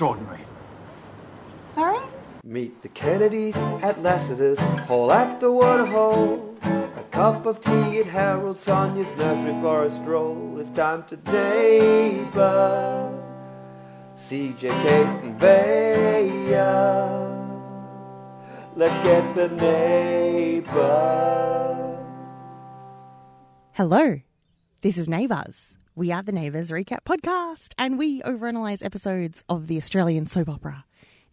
[0.00, 0.40] extraordinary.
[1.66, 1.98] Sorry?
[2.42, 6.56] Meet the Kennedys at Lassiter's Hall at the Waterhole.
[6.62, 10.58] A cup of tea at Harold Sonya's nursery for a stroll.
[10.58, 13.24] It's time to neighbors.
[14.16, 16.64] CJ, Kate, and Vaya.
[18.74, 20.70] Let's get the neighbors.
[23.72, 24.20] Hello,
[24.80, 25.76] this is Neighbours.
[25.96, 30.84] We are the Neighbours Recap Podcast, and we overanalyze episodes of the Australian soap opera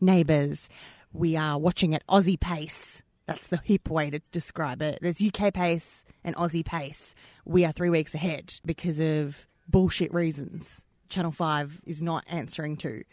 [0.01, 0.67] Neighbours.
[1.13, 3.03] We are watching at Aussie pace.
[3.27, 4.97] That's the hip way to describe it.
[4.99, 7.13] There's UK pace and Aussie pace.
[7.45, 10.83] We are three weeks ahead because of bullshit reasons.
[11.07, 13.03] Channel 5 is not answering to.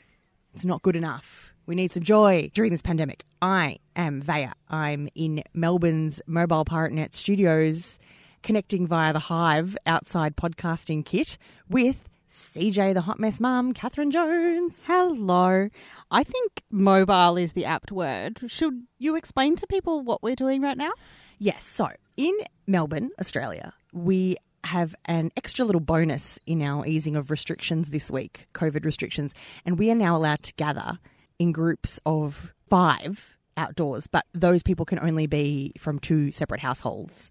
[0.54, 1.52] It's not good enough.
[1.66, 3.24] We need some joy during this pandemic.
[3.42, 4.52] I am Vaya.
[4.68, 7.98] I'm in Melbourne's Mobile Pirate Net studios,
[8.44, 14.82] connecting via the Hive outside podcasting kit with CJ, the hot mess mum, Catherine Jones.
[14.86, 15.68] Hello.
[16.10, 18.40] I think mobile is the apt word.
[18.46, 20.92] Should you explain to people what we're doing right now?
[21.38, 21.88] Yes, so
[22.18, 28.10] in Melbourne, Australia, we have an extra little bonus in our easing of restrictions this
[28.10, 30.98] week, COVID restrictions, and we are now allowed to gather
[31.38, 37.30] in groups of five outdoors, but those people can only be from two separate households.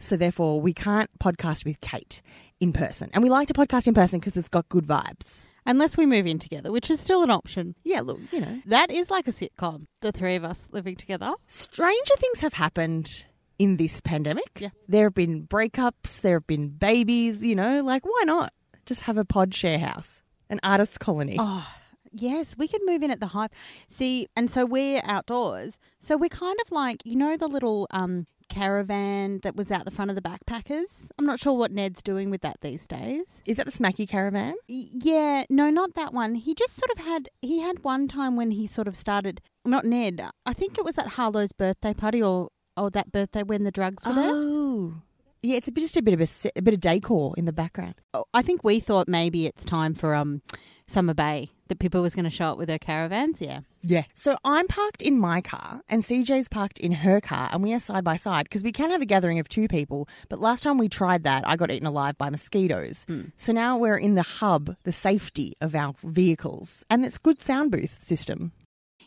[0.00, 2.22] So therefore, we can't podcast with Kate
[2.58, 3.10] in person.
[3.12, 5.44] And we like to podcast in person because it's got good vibes.
[5.66, 7.76] Unless we move in together, which is still an option.
[7.84, 8.60] Yeah, look, you know.
[8.66, 11.34] That is like a sitcom, the three of us living together.
[11.48, 13.24] Stranger things have happened
[13.58, 14.58] in this pandemic.
[14.58, 14.70] Yeah.
[14.88, 18.54] There have been breakups, there have been babies, you know, like why not
[18.86, 21.36] just have a pod share house, an artist's colony?
[21.38, 21.68] Oh,
[22.10, 23.50] yes, we could move in at the Hive.
[23.86, 25.76] See, and so we're outdoors.
[25.98, 29.90] So we're kind of like, you know, the little um, caravan that was out the
[29.90, 31.08] front of the backpackers?
[31.18, 33.24] I'm not sure what Ned's doing with that these days.
[33.46, 34.54] Is that the Smacky Caravan?
[34.68, 36.34] Y- Yeah, no, not that one.
[36.34, 39.84] He just sort of had, he had one time when he sort of started, not
[39.86, 43.70] Ned, I think it was at Harlow's birthday party or, or that birthday when the
[43.70, 44.30] drugs were there.
[44.32, 44.94] Oh.
[45.42, 47.52] Yeah, it's a bit, just a bit of a, a bit of decor in the
[47.52, 47.94] background.
[48.12, 50.42] Oh, I think we thought maybe it's time for um
[50.86, 53.40] Summer Bay that people was going to show up with their caravans.
[53.40, 53.60] Yeah.
[53.82, 54.04] Yeah.
[54.12, 57.78] So I'm parked in my car and CJ's parked in her car and we are
[57.78, 60.06] side by side because we can have a gathering of two people.
[60.28, 63.06] But last time we tried that, I got eaten alive by mosquitoes.
[63.36, 66.84] So now we're in the hub, the safety of our vehicles.
[66.90, 68.52] And it's good sound booth system.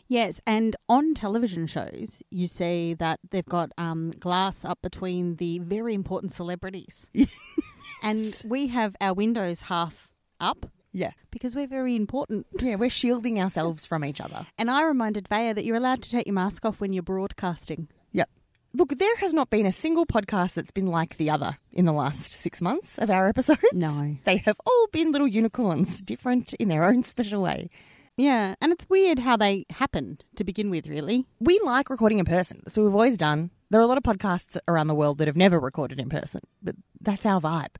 [0.06, 5.60] Yes, and on television shows, you see that they've got um, glass up between the
[5.60, 7.10] very important celebrities.
[8.02, 11.10] and we have our windows half up Yeah.
[11.30, 12.46] because we're very important.
[12.62, 14.46] Yeah, we're shielding ourselves from each other.
[14.56, 17.88] And I reminded Vaya that you're allowed to take your mask off when you're broadcasting.
[18.12, 18.30] Yep.
[18.74, 21.92] Look, there has not been a single podcast that's been like the other in the
[21.92, 23.60] last six months of our episodes.
[23.72, 24.16] No.
[24.24, 27.70] They have all been little unicorns, different in their own special way.
[28.16, 31.26] Yeah, and it's weird how they happened to begin with, really.
[31.40, 32.62] We like recording in person.
[32.64, 33.50] That's what we've always done.
[33.70, 36.40] There are a lot of podcasts around the world that have never recorded in person,
[36.62, 37.74] but that's our vibe.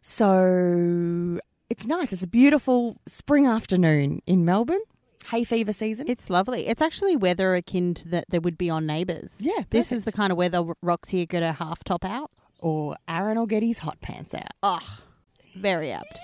[0.00, 1.38] So
[1.74, 2.12] it's nice.
[2.12, 4.80] It's a beautiful spring afternoon in Melbourne.
[5.30, 6.06] Hay fever season.
[6.08, 6.68] It's lovely.
[6.68, 9.34] It's actually weather akin to that there would be on Neighbours.
[9.40, 12.30] Yeah, This is the kind of weather Roxy get her half top out.
[12.60, 14.52] or Aaron will get his hot pants out.
[14.62, 14.98] Oh,
[15.56, 16.16] very apt.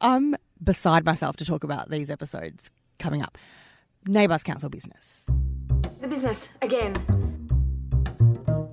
[0.00, 3.36] I'm beside myself to talk about these episodes coming up.
[4.06, 5.26] Neighbours Council business.
[6.00, 6.94] The business again.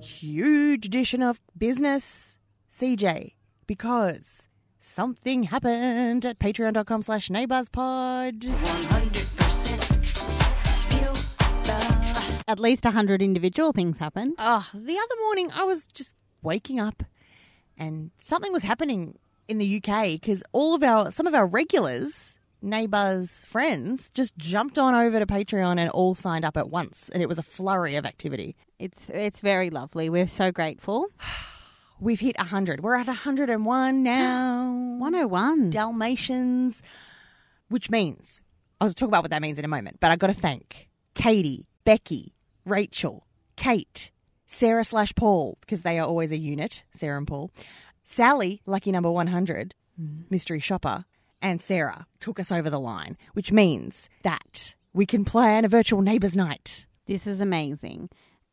[0.00, 2.38] Huge edition of business,
[2.72, 3.32] CJ,
[3.66, 4.42] because
[4.96, 8.48] something happened at patreon.com slash neighbourspod.
[12.48, 14.36] At least 100 individual things happened.
[14.38, 17.02] Oh, the other morning I was just waking up
[17.76, 19.18] and something was happening
[19.48, 24.78] in the UK because all of our, some of our regulars, neighbours, friends, just jumped
[24.78, 27.10] on over to Patreon and all signed up at once.
[27.10, 28.56] And it was a flurry of activity.
[28.78, 30.08] It's it's very lovely.
[30.08, 31.08] We're so grateful.
[31.98, 32.82] We've hit 100.
[32.82, 34.70] We're at 101 now.
[34.98, 35.70] 101.
[35.70, 36.82] Dalmatians,
[37.68, 38.40] which means,
[38.80, 41.66] I'll talk about what that means in a moment, but i got to thank Katie,
[41.84, 42.34] Becky,
[42.64, 43.26] Rachel,
[43.56, 44.10] Kate,
[44.46, 47.50] Sarah slash Paul, because they are always a unit, Sarah and Paul,
[48.04, 50.30] Sally, lucky number 100, mm.
[50.30, 51.04] mystery shopper,
[51.42, 56.02] and Sarah took us over the line, which means that we can plan a virtual
[56.02, 56.86] neighbours night.
[57.06, 58.10] This is amazing.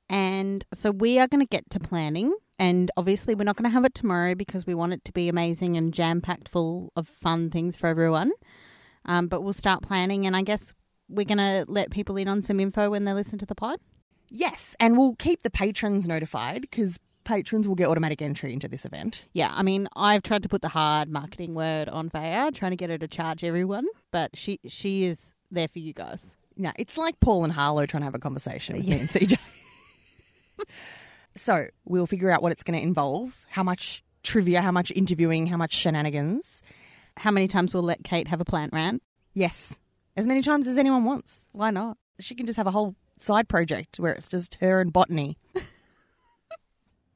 [0.09, 2.33] And so we are going to get to planning.
[2.59, 5.27] And obviously, we're not going to have it tomorrow because we want it to be
[5.27, 8.31] amazing and jam packed full of fun things for everyone.
[9.05, 10.25] Um, but we'll start planning.
[10.25, 10.73] And I guess
[11.09, 13.79] we're going to let people in on some info when they listen to the pod.
[14.29, 18.85] Yes, and we'll keep the patrons notified because patrons will get automatic entry into this
[18.85, 19.25] event.
[19.33, 22.75] Yeah, I mean, I've tried to put the hard marketing word on Vaya, trying to
[22.75, 26.35] get her to charge everyone, but she she is there for you guys.
[26.57, 29.37] No, it's like Paul and Harlow trying to have a conversation with me and CJ.
[31.35, 35.47] so we'll figure out what it's going to involve, how much trivia, how much interviewing,
[35.47, 36.61] how much shenanigans.
[37.17, 39.03] How many times we'll let Kate have a plant rant?
[39.33, 39.77] Yes,
[40.15, 41.45] as many times as anyone wants.
[41.51, 41.97] Why not?
[42.19, 45.37] She can just have a whole side project where it's just her and botany.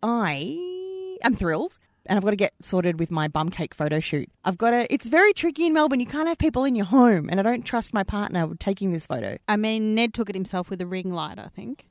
[0.04, 1.78] I am thrilled.
[2.10, 4.30] And I've got to get sorted with my bum cake photo shoot.
[4.46, 6.00] I've got to, it's very tricky in Melbourne.
[6.00, 7.28] You can't have people in your home.
[7.30, 9.38] And I don't trust my partner with taking this photo.
[9.50, 11.86] I mean, Ned took it himself with a ring light, I think.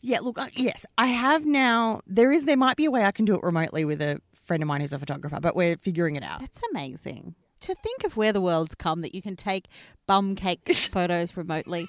[0.00, 2.00] Yeah, look, I- yes, I have now.
[2.06, 4.62] There is, there might be a way I can do it remotely with a friend
[4.62, 6.40] of mine who's a photographer, but we're figuring it out.
[6.40, 7.34] That's amazing.
[7.60, 9.68] To think of where the world's come that you can take
[10.06, 11.86] bum cake photos remotely.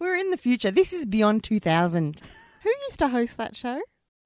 [0.00, 0.70] We're in the future.
[0.70, 2.20] This is beyond 2000.
[2.62, 3.80] Who used to host that show?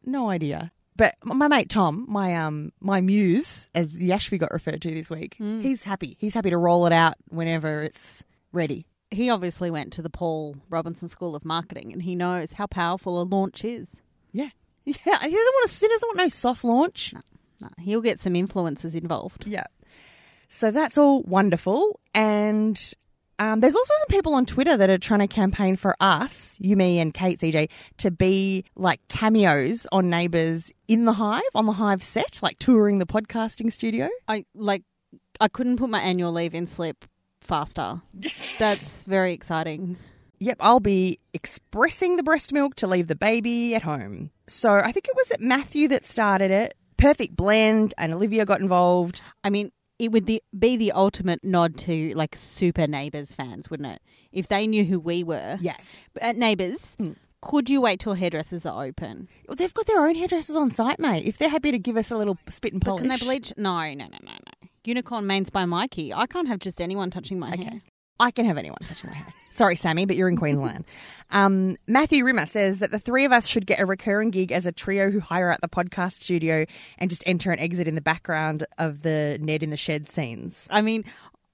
[0.04, 0.72] No idea.
[0.96, 5.36] But my mate Tom, my um my muse, as Yashvi got referred to this week,
[5.38, 6.16] he's happy.
[6.18, 8.86] He's happy to roll it out whenever it's ready.
[9.10, 13.20] He obviously went to the Paul Robinson School of Marketing and he knows how powerful
[13.20, 14.02] a launch is.
[14.32, 14.50] Yeah.
[14.84, 14.94] Yeah.
[14.96, 17.12] He doesn't want to he doesn't want no soft launch.
[17.60, 19.46] No, he'll get some influencers involved.
[19.46, 19.64] Yeah.
[20.48, 22.00] So that's all wonderful.
[22.14, 22.80] And
[23.38, 26.76] um, there's also some people on Twitter that are trying to campaign for us, you,
[26.76, 27.68] me, and Kate CJ,
[27.98, 32.98] to be like cameos on Neighbours in the Hive, on the Hive set, like touring
[32.98, 34.08] the podcasting studio.
[34.26, 34.82] I like
[35.40, 37.04] I couldn't put my annual leave in slip
[37.48, 38.02] faster.
[38.58, 39.96] That's very exciting.
[40.40, 44.30] Yep, I'll be expressing the breast milk to leave the baby at home.
[44.46, 46.74] So I think it was at Matthew that started it.
[46.96, 49.20] Perfect blend, and Olivia got involved.
[49.42, 53.88] I mean, it would the, be the ultimate nod to like super neighbours fans, wouldn't
[53.88, 54.02] it?
[54.32, 55.58] If they knew who we were.
[55.60, 55.96] Yes.
[56.14, 57.12] But at neighbours, hmm.
[57.40, 59.28] could you wait till hairdressers are open?
[59.48, 61.26] Well, they've got their own hairdressers on site, mate.
[61.26, 63.02] If they're happy to give us a little spit and polish.
[63.02, 63.52] But can they bleach?
[63.56, 64.68] No, no, no, no, no.
[64.88, 66.14] Unicorn mains by Mikey.
[66.14, 67.80] I can't have just anyone touching my hair.
[68.18, 69.34] I can have anyone touching my hair.
[69.50, 70.84] Sorry, Sammy, but you're in Queensland.
[71.30, 74.64] Um, Matthew Rimmer says that the three of us should get a recurring gig as
[74.66, 76.64] a trio who hire out the podcast studio
[76.96, 80.66] and just enter and exit in the background of the Ned in the shed scenes.
[80.70, 81.04] I mean,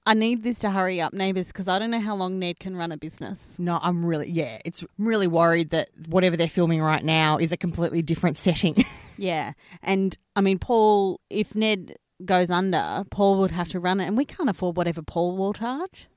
[0.05, 2.77] I need this to hurry up, neighbours, because I don't know how long Ned can
[2.77, 3.43] run a business.
[3.57, 7.51] No, I'm really, yeah, it's I'm really worried that whatever they're filming right now is
[7.51, 8.85] a completely different setting.
[9.17, 14.05] Yeah, and I mean, Paul, if Ned goes under, Paul would have to run it,
[14.05, 16.07] and we can't afford whatever Paul will charge.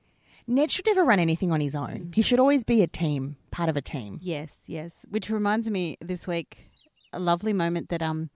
[0.47, 2.11] Ned should never run anything on his own.
[2.15, 4.19] He should always be a team, part of a team.
[4.21, 5.05] Yes, yes.
[5.09, 6.69] Which reminds me this week,
[7.13, 8.29] a lovely moment that um,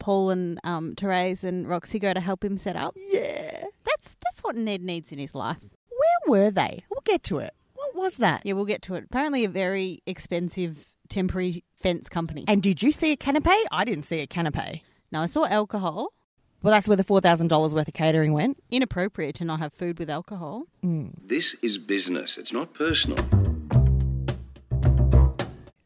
[0.00, 2.96] Paul and um, Therese and Roxy go to help him set up.
[2.96, 3.64] Yeah.
[3.84, 5.58] That's that's what Ned needs in his life.
[5.90, 6.84] Where were they?
[6.90, 7.54] We'll get to it.
[7.74, 8.42] What was that?
[8.44, 9.04] Yeah, we'll get to it.
[9.04, 12.44] Apparently, a very expensive temporary fence company.
[12.48, 13.56] And did you see a canapé?
[13.70, 14.80] I didn't see a canapé.
[15.12, 16.12] No, I saw alcohol.
[16.62, 18.62] Well, that's where the $4,000 worth of catering went.
[18.70, 20.64] Inappropriate to not have food with alcohol.
[20.84, 21.12] Mm.
[21.22, 22.36] This is business.
[22.36, 23.16] It's not personal.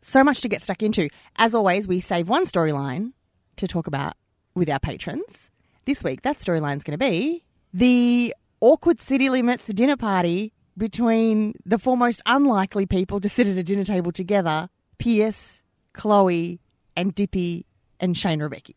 [0.00, 1.08] So much to get stuck into.
[1.36, 3.12] As always, we save one storyline
[3.56, 4.14] to talk about
[4.54, 5.50] with our patrons.
[5.84, 11.78] This week, that storyline's going to be the awkward city limits dinner party between the
[11.78, 14.68] four most unlikely people to sit at a dinner table together
[14.98, 15.62] Pierce,
[15.92, 16.60] Chloe,
[16.96, 17.64] and Dipi,
[18.00, 18.74] and Shane Rebecchi.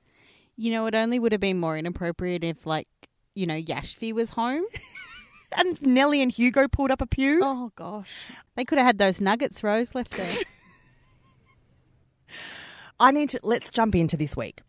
[0.57, 2.87] You know, it only would have been more inappropriate if, like,
[3.35, 4.65] you know, Yashvi was home.
[5.51, 7.39] And Nellie and Hugo pulled up a pew.
[7.41, 8.13] Oh gosh,
[8.55, 10.29] they could have had those nuggets, Rose, left there.
[12.99, 14.61] I need to let's jump into this week.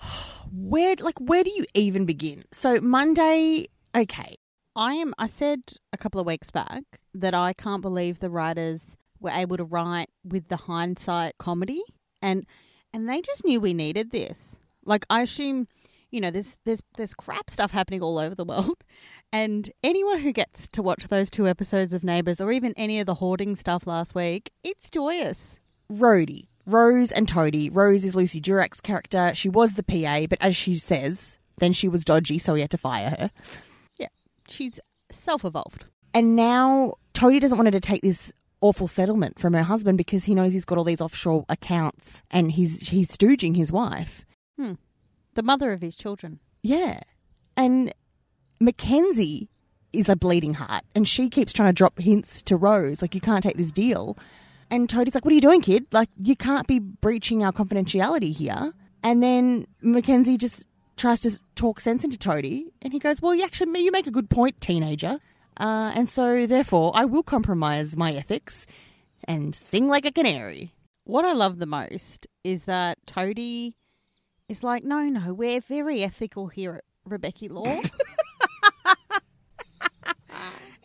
[0.52, 2.44] Where like where do you even begin?
[2.52, 4.36] So Monday, okay.
[4.74, 5.14] I am.
[5.18, 5.60] I said
[5.92, 6.82] a couple of weeks back
[7.14, 11.82] that I can't believe the writers were able to write with the hindsight comedy,
[12.20, 12.46] and
[12.92, 14.58] and they just knew we needed this.
[14.86, 15.68] Like I assume,
[16.10, 18.78] you know, there's there's there's crap stuff happening all over the world,
[19.32, 23.06] and anyone who gets to watch those two episodes of Neighbours or even any of
[23.06, 25.58] the hoarding stuff last week, it's joyous.
[25.92, 27.70] Rhodey, Rose and Toadie.
[27.70, 29.32] Rose is Lucy Durack's character.
[29.34, 32.70] She was the PA, but as she says, then she was dodgy, so we had
[32.70, 33.30] to fire her.
[33.98, 34.08] Yeah,
[34.48, 35.84] she's self-evolved.
[36.12, 40.24] And now Toadie doesn't want her to take this awful settlement from her husband because
[40.24, 44.25] he knows he's got all these offshore accounts and he's he's stooging his wife.
[44.58, 46.40] The mother of his children.
[46.62, 47.00] Yeah.
[47.56, 47.92] And
[48.60, 49.48] Mackenzie
[49.92, 53.20] is a bleeding heart and she keeps trying to drop hints to Rose, like, you
[53.20, 54.16] can't take this deal.
[54.70, 55.86] And Toadie's like, what are you doing, kid?
[55.92, 58.72] Like, you can't be breaching our confidentiality here.
[59.02, 60.64] And then Mackenzie just
[60.96, 62.64] tries to talk sense into Toadie.
[62.82, 65.20] And he goes, well, you actually, you make a good point, teenager.
[65.58, 68.66] Uh, and so, therefore, I will compromise my ethics
[69.24, 70.74] and sing like a canary.
[71.04, 73.74] What I love the most is that Toadie
[74.48, 77.80] is like, no, no, we're very ethical here at Rebecchi Law.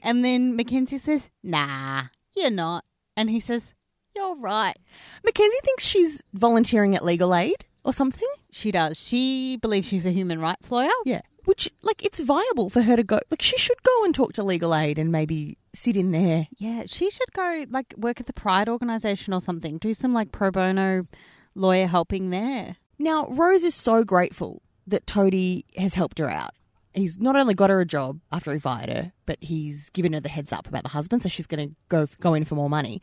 [0.01, 2.03] And then Mackenzie says, Nah,
[2.35, 2.85] you're not.
[3.15, 3.73] And he says,
[4.15, 4.75] You're right.
[5.23, 8.27] Mackenzie thinks she's volunteering at legal aid or something.
[8.51, 8.99] She does.
[8.99, 10.89] She believes she's a human rights lawyer.
[11.05, 11.21] Yeah.
[11.45, 13.19] Which, like, it's viable for her to go.
[13.31, 16.47] Like, she should go and talk to legal aid and maybe sit in there.
[16.57, 19.77] Yeah, she should go like work at the Pride organization or something.
[19.77, 21.07] Do some like pro bono
[21.55, 22.77] lawyer helping there.
[23.01, 26.51] Now, Rose is so grateful that Toadie has helped her out.
[26.93, 30.19] He's not only got her a job after he fired her, but he's given her
[30.19, 32.69] the heads up about the husband, so she's going to go go in for more
[32.69, 33.01] money.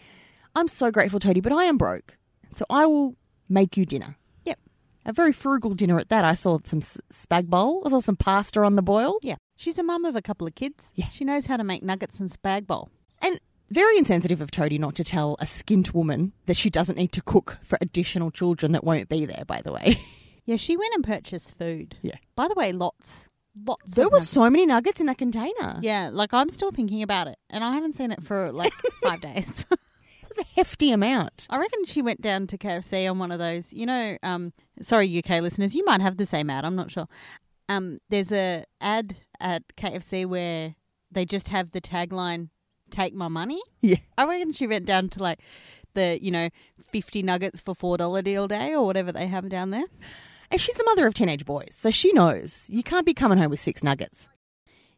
[0.54, 2.16] I'm so grateful, Toadie, but I am broke,
[2.52, 3.16] so I will
[3.48, 4.16] make you dinner.
[4.44, 4.60] Yep.
[5.06, 6.24] A very frugal dinner at that.
[6.24, 7.82] I saw some spag bowl.
[7.84, 9.18] I saw some pasta on the boil.
[9.22, 9.36] Yeah.
[9.56, 10.92] She's a mum of a couple of kids.
[10.94, 11.08] Yeah.
[11.08, 12.90] She knows how to make nuggets and spag bowl.
[13.70, 17.20] Very insensitive of Toadie not to tell a skint woman that she doesn't need to
[17.22, 20.00] cook for additional children that won't be there, by the way.
[20.48, 21.98] Yeah, she went and purchased food.
[22.00, 22.14] Yeah.
[22.34, 23.28] By the way, lots,
[23.66, 23.96] lots.
[23.96, 25.78] there were so many nuggets in that container.
[25.82, 28.72] Yeah, like I'm still thinking about it, and I haven't seen it for like
[29.02, 29.66] five days.
[30.22, 31.46] It was a hefty amount.
[31.50, 33.74] I reckon she went down to KFC on one of those.
[33.74, 36.64] You know, um, sorry, UK listeners, you might have the same ad.
[36.64, 37.08] I'm not sure.
[37.68, 40.76] Um, there's a ad at KFC where
[41.10, 42.48] they just have the tagline
[42.90, 43.96] "Take my money." Yeah.
[44.16, 45.38] I reckon she went down to like
[45.94, 46.48] the you know
[46.90, 49.84] fifty nuggets for four dollar deal day or whatever they have down there.
[50.50, 53.50] And she's the mother of teenage boys, so she knows you can't be coming home
[53.50, 54.26] with six nuggets.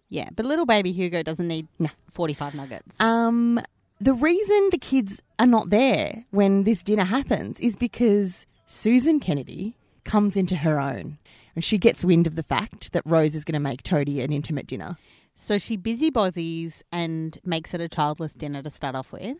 [0.08, 1.90] Yeah, but little baby Hugo doesn't need No.
[2.10, 2.98] forty five nuggets.
[3.00, 3.60] Um,
[4.00, 9.76] the reason the kids are not there when this dinner happens is because Susan Kennedy
[10.04, 11.18] comes into her own
[11.54, 14.32] and she gets wind of the fact that Rose is going to make Toadie an
[14.32, 14.96] intimate dinner.
[15.42, 19.38] So she busybodies and makes it a childless dinner to start off with.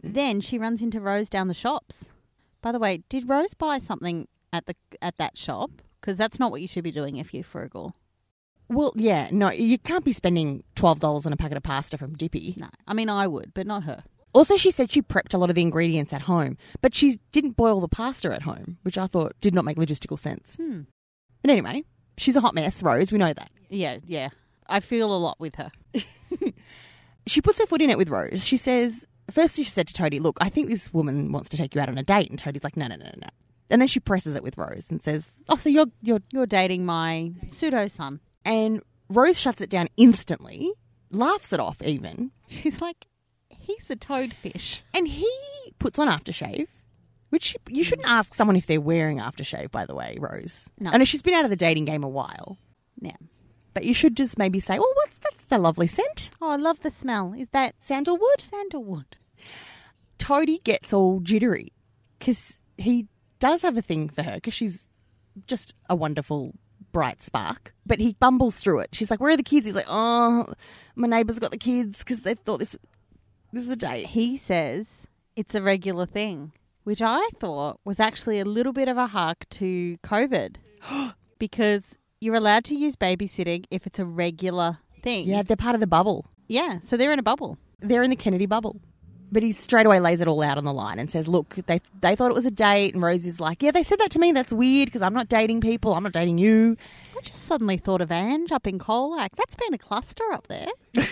[0.00, 2.04] Then she runs into Rose down the shops.
[2.60, 5.70] By the way, did Rose buy something at the at that shop?
[6.00, 7.96] Because that's not what you should be doing if you're frugal.
[8.68, 12.14] Well, yeah, no, you can't be spending twelve dollars on a packet of pasta from
[12.14, 12.58] Dipi.
[12.58, 14.04] No, I mean I would, but not her.
[14.34, 17.56] Also, she said she prepped a lot of the ingredients at home, but she didn't
[17.56, 20.56] boil the pasta at home, which I thought did not make logistical sense.
[20.56, 20.82] Hmm.
[21.40, 21.84] But anyway,
[22.18, 23.10] she's a hot mess, Rose.
[23.10, 23.50] We know that.
[23.70, 24.28] Yeah, yeah.
[24.68, 25.70] I feel a lot with her.
[27.26, 28.44] she puts her foot in it with Rose.
[28.44, 31.74] She says, first she said to Toadie, look, I think this woman wants to take
[31.74, 32.30] you out on a date.
[32.30, 33.28] And Toadie's like, no, no, no, no, no.
[33.70, 36.86] And then she presses it with Rose and says, oh, so you're, you're, You're dating
[36.86, 38.20] my pseudo son.
[38.44, 40.70] and Rose shuts it down instantly,
[41.10, 42.30] laughs it off even.
[42.48, 43.06] She's like,
[43.48, 44.80] he's a toadfish.
[44.94, 45.30] And he
[45.78, 46.66] puts on aftershave,
[47.30, 50.68] which you shouldn't ask someone if they're wearing aftershave, by the way, Rose.
[50.78, 50.90] No.
[50.90, 52.56] I know she's been out of the dating game a while,
[53.00, 53.12] Yeah.
[53.78, 56.30] But you should just maybe say, oh, what's that's the lovely scent?
[56.42, 57.32] Oh, I love the smell.
[57.32, 58.40] Is that Sandalwood?
[58.40, 59.16] sandalwood?
[60.18, 61.72] Toadie gets all jittery
[62.18, 63.06] because he
[63.38, 64.84] does have a thing for her because she's
[65.46, 66.56] just a wonderful,
[66.90, 67.72] bright spark.
[67.86, 68.88] But he bumbles through it.
[68.94, 70.52] She's like, "Where are the kids?" He's like, "Oh,
[70.96, 72.76] my neighbours got the kids because they thought this
[73.52, 75.06] this is a date." He says
[75.36, 76.50] it's a regular thing,
[76.82, 80.56] which I thought was actually a little bit of a hark to COVID
[81.38, 85.26] because you're allowed to use babysitting if it's a regular thing.
[85.26, 86.26] Yeah, they're part of the bubble.
[86.48, 87.58] Yeah, so they're in a bubble.
[87.80, 88.80] They're in the Kennedy bubble.
[89.30, 91.80] But he straight away lays it all out on the line and says, "Look, they
[92.00, 94.32] they thought it was a date." And Rosie's like, "Yeah, they said that to me.
[94.32, 95.94] That's weird because I'm not dating people.
[95.94, 96.76] I'm not dating you."
[97.16, 99.30] I just suddenly thought of Ange up in Colac.
[99.36, 100.68] That's been a cluster up there.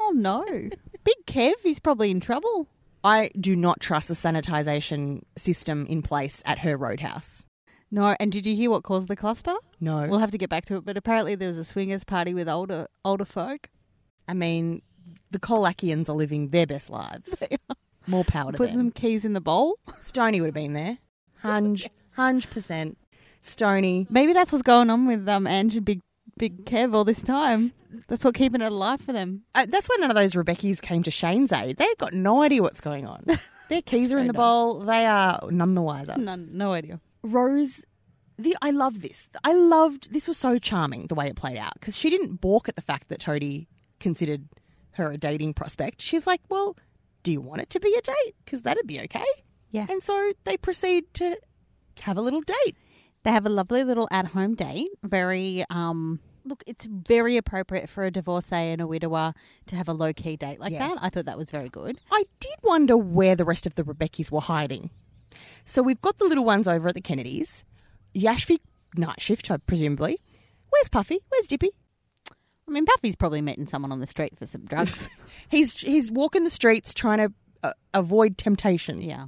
[0.00, 0.44] oh no.
[0.46, 2.68] Big Kev is probably in trouble.
[3.02, 7.44] I do not trust the sanitisation system in place at her roadhouse.
[7.90, 9.54] No, and did you hear what caused the cluster?
[9.80, 12.34] No, We'll have to get back to it, but apparently there was a swingers party
[12.34, 13.70] with older older folk.
[14.26, 14.82] I mean,
[15.30, 17.42] the Colacians are living their best lives.
[18.06, 18.78] More power to Put them.
[18.78, 19.76] some keys in the bowl.
[19.88, 20.98] Stonie would have been there.
[21.42, 22.98] Hunge, hunge percent.
[23.42, 24.06] Stonie.
[24.10, 26.02] Maybe that's what's going on with um Ange and Big
[26.36, 27.72] Big Kev all this time.
[28.08, 29.44] That's what keeping it alive for them.
[29.54, 31.78] Uh, that's why none of those Rebecchis came to Shane's aid.
[31.78, 33.24] They've got no idea what's going on.
[33.70, 34.80] Their keys are in the bowl.
[34.80, 36.14] They are none the wiser.
[36.18, 37.00] None, no idea.
[37.22, 37.84] Rose,
[38.38, 39.28] the I love this.
[39.44, 42.68] I loved this was so charming the way it played out because she didn't balk
[42.68, 43.66] at the fact that Toadie
[44.00, 44.48] considered
[44.92, 46.00] her a dating prospect.
[46.02, 46.76] She's like, well,
[47.22, 48.34] do you want it to be a date?
[48.44, 49.24] Because that'd be okay.
[49.70, 49.86] Yeah.
[49.88, 51.36] And so they proceed to
[52.00, 52.76] have a little date.
[53.24, 54.88] They have a lovely little at home date.
[55.02, 59.34] Very um look, it's very appropriate for a divorcee and a widower
[59.66, 60.88] to have a low key date like Yeah.
[60.88, 60.98] that.
[61.02, 61.98] I thought that was very good.
[62.10, 64.88] I did wonder where the rest of the Rebecchis were hiding.
[65.68, 67.62] So we've got the little ones over at the Kennedys.
[68.14, 68.58] Yashvi
[68.96, 70.18] night shift, presumably.
[70.70, 71.20] Where's Puffy?
[71.28, 71.68] Where's Dipi?
[72.66, 75.10] I mean, Puffy's probably meeting someone on the street for some drugs.
[75.50, 77.32] He's he's walking the streets trying to
[77.62, 79.00] uh, avoid temptation.
[79.00, 79.26] yeah.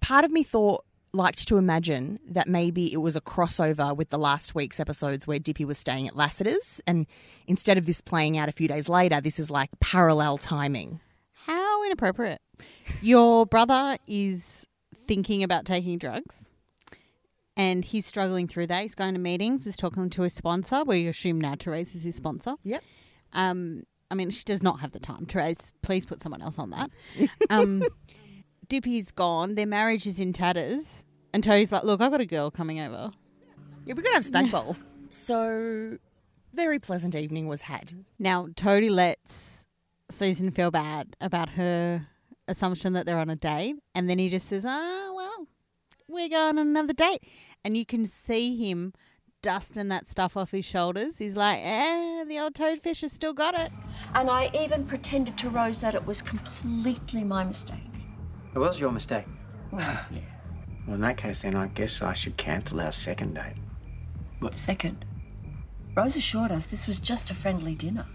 [0.00, 4.18] Part of me thought liked to imagine that maybe it was a crossover with the
[4.18, 7.06] last week's episodes where Dipi was staying at Lassiter's, and
[7.48, 11.00] instead of this playing out a few days later, this is like parallel timing.
[11.32, 12.40] How inappropriate.
[13.00, 14.66] Your brother is
[15.06, 16.44] thinking about taking drugs
[17.56, 18.82] and he's struggling through that.
[18.82, 20.84] He's going to meetings, he's talking to his sponsor.
[20.84, 22.54] We assume now Therese is his sponsor.
[22.64, 22.82] Yep.
[23.32, 25.26] Um, I mean, she does not have the time.
[25.26, 26.90] Therese, please put someone else on that.
[27.50, 27.82] Um,
[28.68, 29.54] Dipi's gone.
[29.54, 31.04] Their marriage is in tatters.
[31.32, 33.10] And Toadie's like, look, I've got a girl coming over.
[33.84, 34.76] Yeah, we're gonna have spag bowl.
[35.10, 35.98] so,
[36.54, 37.92] very pleasant evening was had.
[38.18, 39.66] Now, Toadie lets
[40.10, 42.06] Susan feel bad about her
[42.48, 43.76] assumption that they're on a date.
[43.94, 45.48] And then he just says, ah, well,
[46.08, 47.22] we're going on another date.
[47.64, 48.92] And you can see him
[49.42, 51.18] dusting that stuff off his shoulders.
[51.18, 53.70] He's like, eh, the old toadfish has still got it.
[54.14, 57.78] And I even pretended to Rose that it was completely my mistake.
[58.54, 59.26] It was your mistake.
[59.72, 60.04] yeah.
[60.86, 63.56] Well, in that case, then I guess I should cancel our second date.
[64.38, 65.04] What Second,
[65.96, 68.06] Rose assured us this was just a friendly dinner.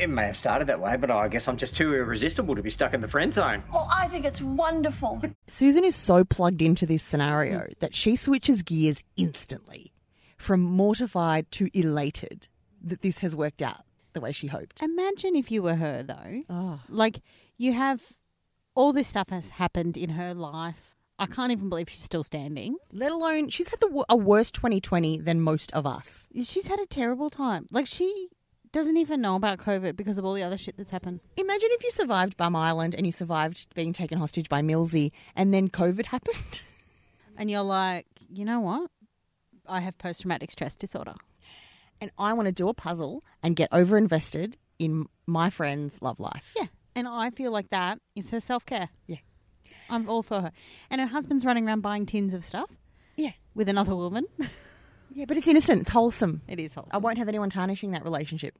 [0.00, 2.70] It may have started that way, but I guess I'm just too irresistible to be
[2.70, 3.62] stuck in the friend zone.
[3.70, 5.20] Well, I think it's wonderful.
[5.46, 9.92] Susan is so plugged into this scenario that she switches gears instantly
[10.38, 12.48] from mortified to elated
[12.82, 14.82] that this has worked out the way she hoped.
[14.82, 16.44] Imagine if you were her, though.
[16.48, 16.80] Oh.
[16.88, 17.20] Like,
[17.58, 18.00] you have
[18.74, 20.96] all this stuff has happened in her life.
[21.18, 22.76] I can't even believe she's still standing.
[22.90, 26.26] Let alone, she's had the, wo- a worse 2020 than most of us.
[26.42, 27.66] She's had a terrible time.
[27.70, 28.30] Like, she
[28.72, 31.20] doesn't even know about COVID because of all the other shit that's happened.
[31.36, 35.52] Imagine if you survived Bum Island and you survived being taken hostage by Millsy and
[35.52, 36.62] then COVID happened.
[37.36, 38.90] And you're like, you know what?
[39.66, 41.14] I have post traumatic stress disorder.
[41.98, 46.20] and I want to do a puzzle and get over invested in my friend's love
[46.20, 46.52] life.
[46.54, 46.66] Yeah.
[46.94, 48.90] And I feel like that is her self care.
[49.06, 49.18] Yeah.
[49.88, 50.52] I'm all for her.
[50.90, 52.76] And her husband's running around buying tins of stuff
[53.16, 53.32] Yeah.
[53.54, 54.26] with another woman.
[55.12, 55.82] Yeah, but it's innocent.
[55.82, 56.42] It's wholesome.
[56.48, 56.90] it is wholesome.
[56.92, 58.58] I won't have anyone tarnishing that relationship.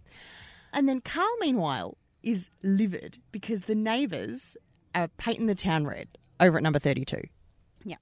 [0.73, 4.57] And then Carl, meanwhile, is livid because the neighbours
[4.95, 7.21] are painting the town red over at number 32.
[7.85, 7.97] Yeah.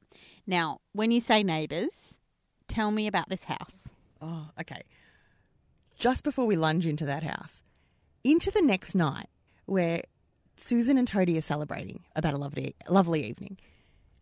[0.46, 2.16] Now, when you say neighbours,
[2.66, 3.88] tell me about this house.
[4.20, 4.82] Oh, okay.
[5.98, 7.62] Just before we lunge into that house,
[8.24, 9.28] into the next night
[9.66, 10.02] where
[10.56, 13.58] Susan and Toadie are celebrating about a lovely, lovely evening,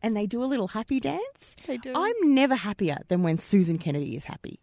[0.02, 1.56] and they do a little happy dance.
[1.66, 1.92] They do.
[1.94, 4.60] I'm never happier than when Susan Kennedy is happy.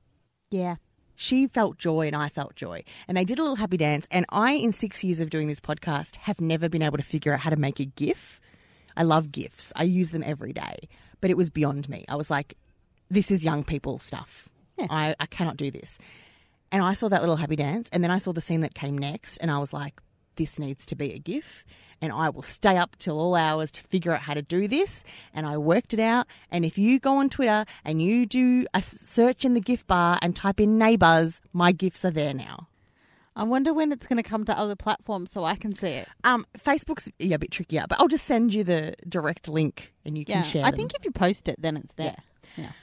[0.52, 0.76] Yeah.
[1.15, 2.84] She felt joy and I felt joy.
[3.08, 4.08] And they did a little happy dance.
[4.10, 7.34] And I, in six years of doing this podcast, have never been able to figure
[7.34, 8.39] out how to make a GIF.
[8.96, 10.88] I love GIFs, I use them every day.
[11.22, 12.06] But it was beyond me.
[12.10, 12.56] I was like,
[13.10, 14.50] this is young people stuff.
[14.89, 16.00] I, I cannot do this.
[16.72, 17.89] And I saw that little happy dance.
[17.93, 19.38] And then I saw the scene that came next.
[19.38, 20.02] And I was like,
[20.36, 21.63] this needs to be a GIF.
[22.02, 25.06] And I will stay up till all hours to figure out how to do this.
[25.34, 26.28] And I worked it out.
[26.52, 30.19] And if you go on Twitter and you do a search in the GIF bar
[30.22, 32.67] and type in neighbours, my GIFs are there now.
[33.36, 36.08] I wonder when it's going to come to other platforms so I can see it.
[36.24, 40.17] Um, Facebook's yeah, a bit trickier, but I'll just send you the direct link and
[40.17, 40.43] you can Yeah.
[40.43, 40.78] share I them.
[40.78, 42.17] think if you post it, then it's there.
[42.58, 42.74] Yeah.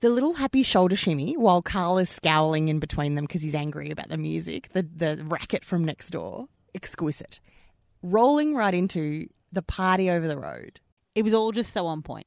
[0.00, 3.90] the little happy shoulder shimmy while Carl is scowling in between them because he's angry
[3.90, 7.40] about the music, the the racket from next door, exquisite.
[8.02, 10.80] Rolling right into the party over the road.
[11.14, 12.26] It was all just so on point.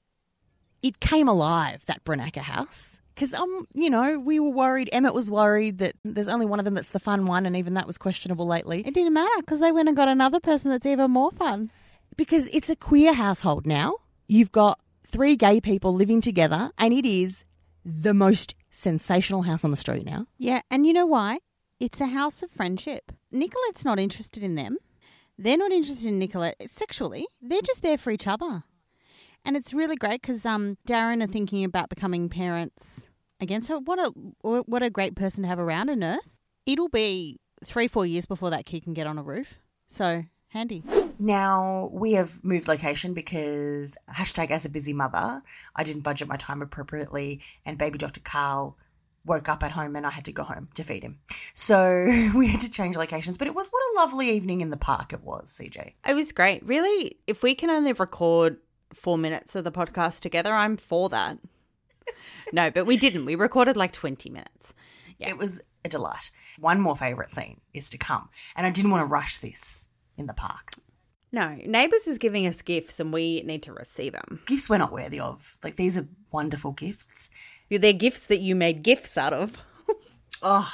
[0.82, 4.90] It came alive that Branaka house because um you know we were worried.
[4.92, 7.74] Emmett was worried that there's only one of them that's the fun one, and even
[7.74, 10.86] that was questionable lately It didn't matter because they went and got another person that's
[10.86, 11.70] even more fun.
[12.16, 13.96] because it's a queer household now.
[14.28, 17.44] You've got three gay people living together, and it is
[17.84, 20.28] the most sensational house on the street now.
[20.38, 21.40] Yeah, and you know why?
[21.80, 23.12] It's a house of friendship.
[23.32, 24.78] Nicolette's not interested in them.
[25.38, 27.28] They're not interested in Nicolette sexually.
[27.42, 28.64] They're just there for each other.
[29.46, 33.08] And it's really great because um, Darren are thinking about becoming parents
[33.40, 33.62] again.
[33.62, 34.10] So what a
[34.42, 36.40] what a great person to have around a nurse.
[36.66, 39.60] It'll be three four years before that kid can get on a roof.
[39.88, 40.84] So handy.
[41.20, 45.42] Now we have moved location because hashtag as a busy mother,
[45.76, 48.22] I didn't budget my time appropriately, and baby Dr.
[48.22, 48.78] Carl
[49.28, 51.20] woke up at home and I had to go home to feed him.
[51.54, 54.78] So we had to change locations, but it was what a lovely evening in the
[54.78, 55.94] park it was, CJ.
[56.08, 56.66] It was great.
[56.66, 58.58] Really, if we can only record
[58.94, 61.38] four minutes of the podcast together, I'm for that.
[62.54, 63.26] no, but we didn't.
[63.26, 64.74] We recorded like 20 minutes.
[65.20, 65.30] Yeah.
[65.30, 66.32] It was a delight.
[66.60, 70.28] One more favourite scene is to come, and I didn't want to rush this in
[70.28, 70.72] the park.
[71.32, 74.42] No, Neighbours is giving us gifts and we need to receive them.
[74.46, 75.58] Gifts we're not worthy of.
[75.64, 77.30] Like these are wonderful gifts.
[77.70, 79.58] They're gifts that you made gifts out of.
[80.44, 80.72] Oh,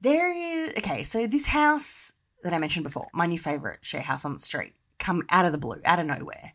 [0.00, 0.72] there is.
[0.78, 4.38] Okay, so this house that I mentioned before, my new favourite share house on the
[4.38, 6.54] street, come out of the blue, out of nowhere.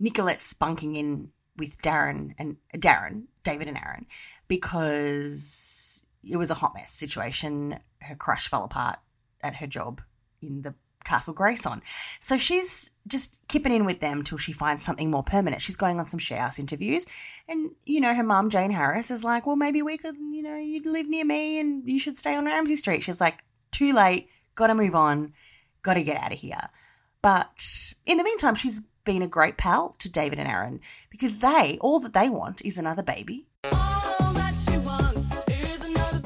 [0.00, 4.06] Nicolette's spunking in with Darren and Darren, David and Aaron,
[4.48, 7.78] because it was a hot mess situation.
[8.00, 8.98] Her crush fell apart
[9.42, 10.00] at her job
[10.40, 10.74] in the
[11.04, 11.80] Castle Greyson.
[12.20, 15.62] So she's just keeping in with them till she finds something more permanent.
[15.62, 17.06] She's going on some sharehouse interviews.
[17.48, 20.56] And, you know, her mum, Jane Harris, is like, well, maybe we could, you know,
[20.56, 23.02] you'd live near me and you should stay on Ramsay Street.
[23.02, 25.32] She's like, too late, gotta move on,
[25.82, 26.68] gotta get out of here.
[27.22, 31.78] But in the meantime, she's been a great pal to David and Aaron because they,
[31.80, 33.46] all that they want is another baby.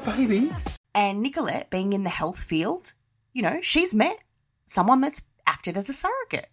[0.05, 0.51] Baby?
[0.95, 2.93] And Nicolette, being in the health field,
[3.33, 4.17] you know, she's met
[4.67, 6.49] someone that's acted as a surrogate.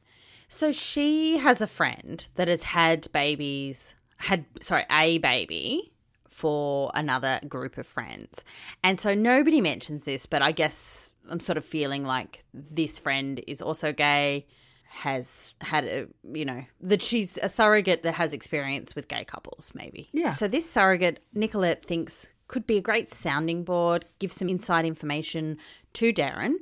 [0.48, 5.92] So she has a friend that has had babies, had, sorry, a baby
[6.28, 8.44] for another group of friends.
[8.82, 13.42] And so nobody mentions this, but I guess I'm sort of feeling like this friend
[13.46, 14.46] is also gay,
[14.84, 19.72] has had a, you know, that she's a surrogate that has experience with gay couples,
[19.74, 20.08] maybe.
[20.12, 20.30] Yeah.
[20.30, 25.58] So this surrogate, Nicolette thinks could be a great sounding board, give some inside information
[25.94, 26.54] to Darren.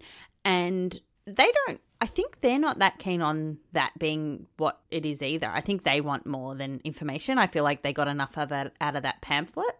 [0.44, 5.22] And they don't, I think they're not that keen on that being what it is
[5.22, 5.48] either.
[5.52, 7.38] I think they want more than information.
[7.38, 9.76] I feel like they got enough of that out of that pamphlet.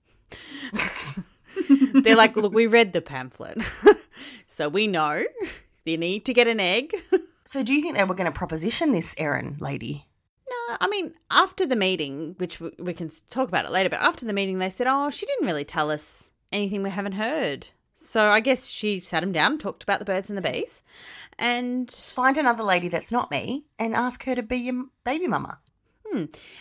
[1.95, 3.59] they're like, look, we read the pamphlet.
[4.47, 5.25] so we know
[5.85, 6.95] you need to get an egg.
[7.45, 10.07] So do you think they were going to proposition this Aaron lady?
[10.49, 14.01] No, I mean, after the meeting, which we, we can talk about it later, but
[14.01, 17.67] after the meeting, they said, oh, she didn't really tell us anything we haven't heard.
[18.03, 20.83] So I guess she sat him down, talked about the birds and the bees,
[21.39, 25.27] and Just find another lady that's not me and ask her to be your baby
[25.27, 25.59] mama.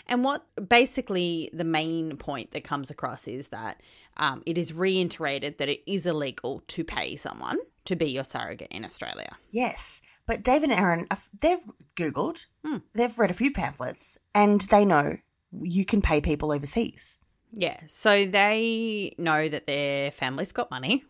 [0.07, 3.81] And what basically the main point that comes across is that
[4.15, 8.69] um, it is reiterated that it is illegal to pay someone to be your surrogate
[8.71, 9.35] in Australia.
[9.49, 11.07] Yes, but David and Aaron,
[11.41, 11.59] they've
[11.97, 12.45] Googled,
[12.93, 15.17] they've read a few pamphlets, and they know
[15.61, 17.19] you can pay people overseas.
[17.51, 21.03] Yeah, so they know that their family's got money.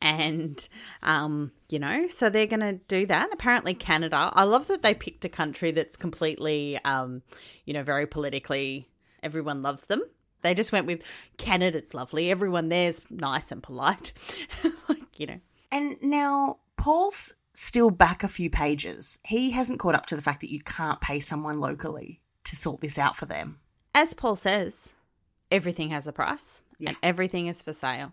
[0.00, 0.66] And,
[1.02, 3.30] um, you know, so they're going to do that.
[3.32, 4.30] Apparently, Canada.
[4.32, 7.22] I love that they picked a country that's completely, um,
[7.64, 8.88] you know, very politically,
[9.22, 10.02] everyone loves them.
[10.42, 11.02] They just went with
[11.36, 12.30] Canada's lovely.
[12.30, 14.12] Everyone there's nice and polite.
[14.88, 15.40] like, you know,
[15.72, 19.18] And now Paul's still back a few pages.
[19.24, 22.80] He hasn't caught up to the fact that you can't pay someone locally to sort
[22.80, 23.58] this out for them.
[23.94, 24.92] as Paul says,
[25.50, 28.12] everything has a price and everything is for sale.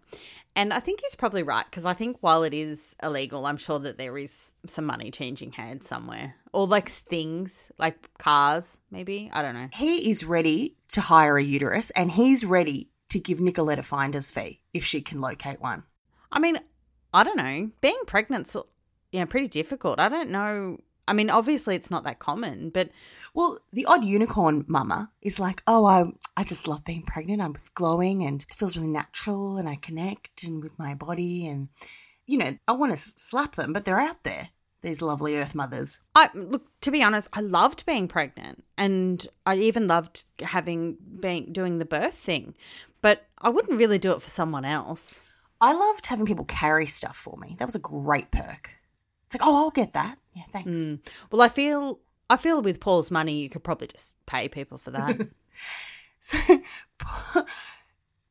[0.56, 3.80] And I think he's probably right because I think while it is illegal, I'm sure
[3.80, 9.30] that there is some money changing hands somewhere or like things like cars, maybe.
[9.34, 9.67] I don't know.
[9.73, 14.32] He is ready to hire a uterus and he's ready to give Nicolette a finder's
[14.32, 15.84] fee if she can locate one.
[16.32, 16.58] I mean,
[17.13, 17.71] I don't know.
[17.82, 18.56] Being pregnant's
[19.21, 19.99] know pretty difficult.
[19.99, 20.80] I don't know.
[21.07, 22.89] I mean, obviously it's not that common, but
[23.35, 26.05] Well, the odd unicorn mama is like, oh, I,
[26.37, 27.41] I just love being pregnant.
[27.41, 31.45] I'm glowing and it feels really natural and I connect and with my body.
[31.45, 31.67] And,
[32.25, 34.49] you know, I want to slap them, but they're out there,
[34.81, 35.99] these lovely earth mothers.
[36.15, 41.51] I look to be honest, I loved being pregnant and I even loved having being
[41.51, 42.55] doing the birth thing.
[43.01, 45.19] But I wouldn't really do it for someone else.
[45.59, 47.55] I loved having people carry stuff for me.
[47.59, 48.71] That was a great perk.
[49.25, 50.17] It's like, oh, I'll get that.
[50.33, 51.01] Yeah, thanks.
[51.31, 54.91] Well, I feel I feel with Paul's money you could probably just pay people for
[54.91, 55.27] that.
[56.19, 56.38] So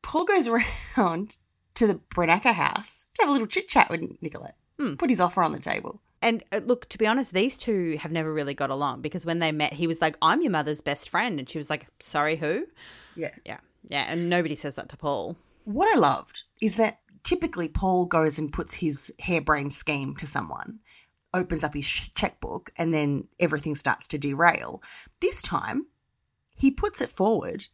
[0.01, 1.37] Paul- goes around
[1.75, 4.57] to the Brenacker house to have a little chit chat with Nicolette.
[4.97, 6.01] Put his offer on the table.
[6.21, 9.39] and uh, look, to be honest, these two have never really got along because when
[9.39, 12.35] they met, he was like, "I'm your mother's best friend," and she was like, "Sorry,
[12.35, 12.65] who?"
[13.15, 13.31] Yeah.
[13.45, 15.37] Yeah, yeah, and nobody says that to Paul.
[15.63, 20.79] What I loved is that typically Paul goes and puts his harebrained scheme to someone,
[21.33, 24.81] opens up his checkbook, and then everything starts to derail.
[25.19, 25.87] This time,
[26.55, 27.67] he puts it forward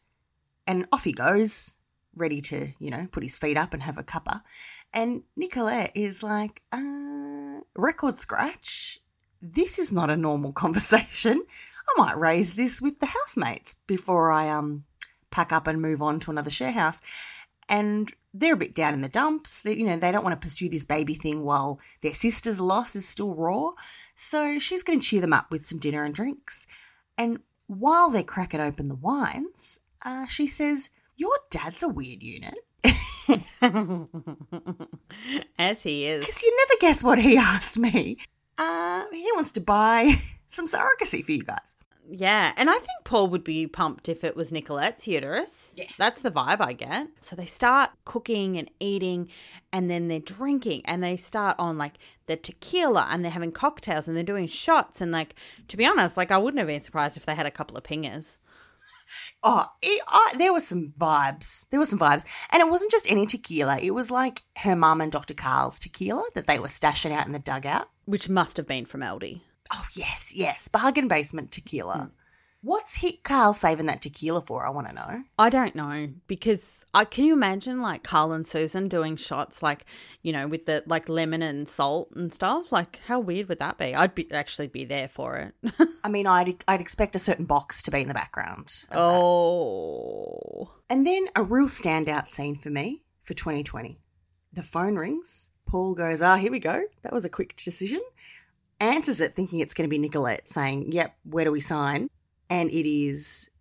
[0.65, 1.75] and off he goes,
[2.15, 4.41] ready to, you know, put his feet up and have a cuppa.
[4.93, 8.99] And Nicolette is like, uh, record scratch.
[9.41, 11.43] This is not a normal conversation.
[11.89, 14.85] I might raise this with the housemates before I um
[15.29, 17.01] pack up and move on to another share house
[17.69, 19.61] and they're a bit down in the dumps.
[19.61, 22.95] They, you know, they don't want to pursue this baby thing while their sister's loss
[22.95, 23.71] is still raw.
[24.15, 26.67] So she's going to cheer them up with some dinner and drinks.
[27.17, 32.55] And while they're cracking open the wines, uh, she says, "Your dad's a weird unit."
[35.57, 36.25] As he is.
[36.25, 38.17] Because you never guess what he asked me.
[38.57, 41.75] Uh, he wants to buy some surrogacy for you guys.
[42.13, 45.71] Yeah, and I think Paul would be pumped if it was Nicolette's uterus.
[45.75, 45.85] Yeah.
[45.97, 47.07] That's the vibe I get.
[47.21, 49.29] So they start cooking and eating,
[49.71, 51.93] and then they're drinking, and they start on like
[52.27, 54.99] the tequila, and they're having cocktails, and they're doing shots.
[54.99, 55.35] And like,
[55.69, 57.83] to be honest, like I wouldn't have been surprised if they had a couple of
[57.83, 58.37] pingers.
[59.43, 61.67] Oh, it, I, there were some vibes.
[61.69, 62.25] There were some vibes.
[62.51, 63.77] And it wasn't just any tequila.
[63.79, 65.33] It was like her mum and Dr.
[65.33, 67.89] Carl's tequila that they were stashing out in the dugout.
[68.05, 69.41] Which must have been from Aldi.
[69.73, 70.67] Oh, yes, yes.
[70.67, 72.11] Bargain basement tequila.
[72.63, 74.65] What's Hick Carl saving that tequila for?
[74.67, 75.23] I want to know.
[75.39, 79.85] I don't know because I can you imagine like Carl and Susan doing shots like
[80.21, 82.71] you know with the like lemon and salt and stuff.
[82.71, 83.95] Like how weird would that be?
[83.95, 85.73] I'd be actually be there for it.
[86.03, 88.85] I mean, I'd, I'd expect a certain box to be in the background.
[88.91, 88.99] of that.
[88.99, 93.99] oh, And then a real standout scene for me for 2020.
[94.53, 95.49] The phone rings.
[95.67, 96.83] Paul goes, Ah, here we go.
[97.03, 98.01] That was a quick decision.
[98.81, 102.09] Answers it thinking it's going to be Nicolette saying, Yep, where do we sign?
[102.49, 103.51] And it is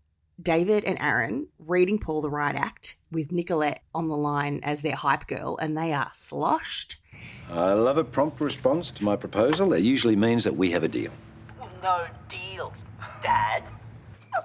[0.43, 4.97] David and Aaron reading Paul the Right Act with Nicolette on the line as their
[4.97, 6.97] hype girl, and they are sloshed.
[7.51, 9.75] I love a prompt response to my proposal.
[9.75, 11.13] It usually means that we have a deal.
[11.83, 12.73] No deal,
[13.23, 13.63] Dad.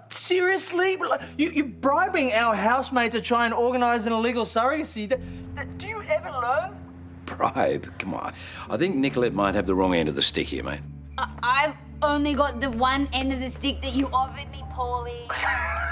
[0.09, 0.97] Seriously?
[1.37, 5.07] You, you're bribing our housemate to try and organise an illegal surrogacy?
[5.07, 6.84] That- Do you ever learn?
[7.37, 7.91] Bribe?
[7.99, 8.33] Come on.
[8.69, 10.81] I think Nicolette might have the wrong end of the stick here, mate.
[11.17, 15.27] I- I've only got the one end of the stick that you offered me, Paulie.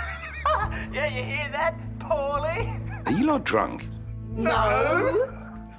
[0.93, 3.07] Yeah, you hear that, Paulie?
[3.07, 3.87] Are you not drunk?
[4.35, 5.27] No.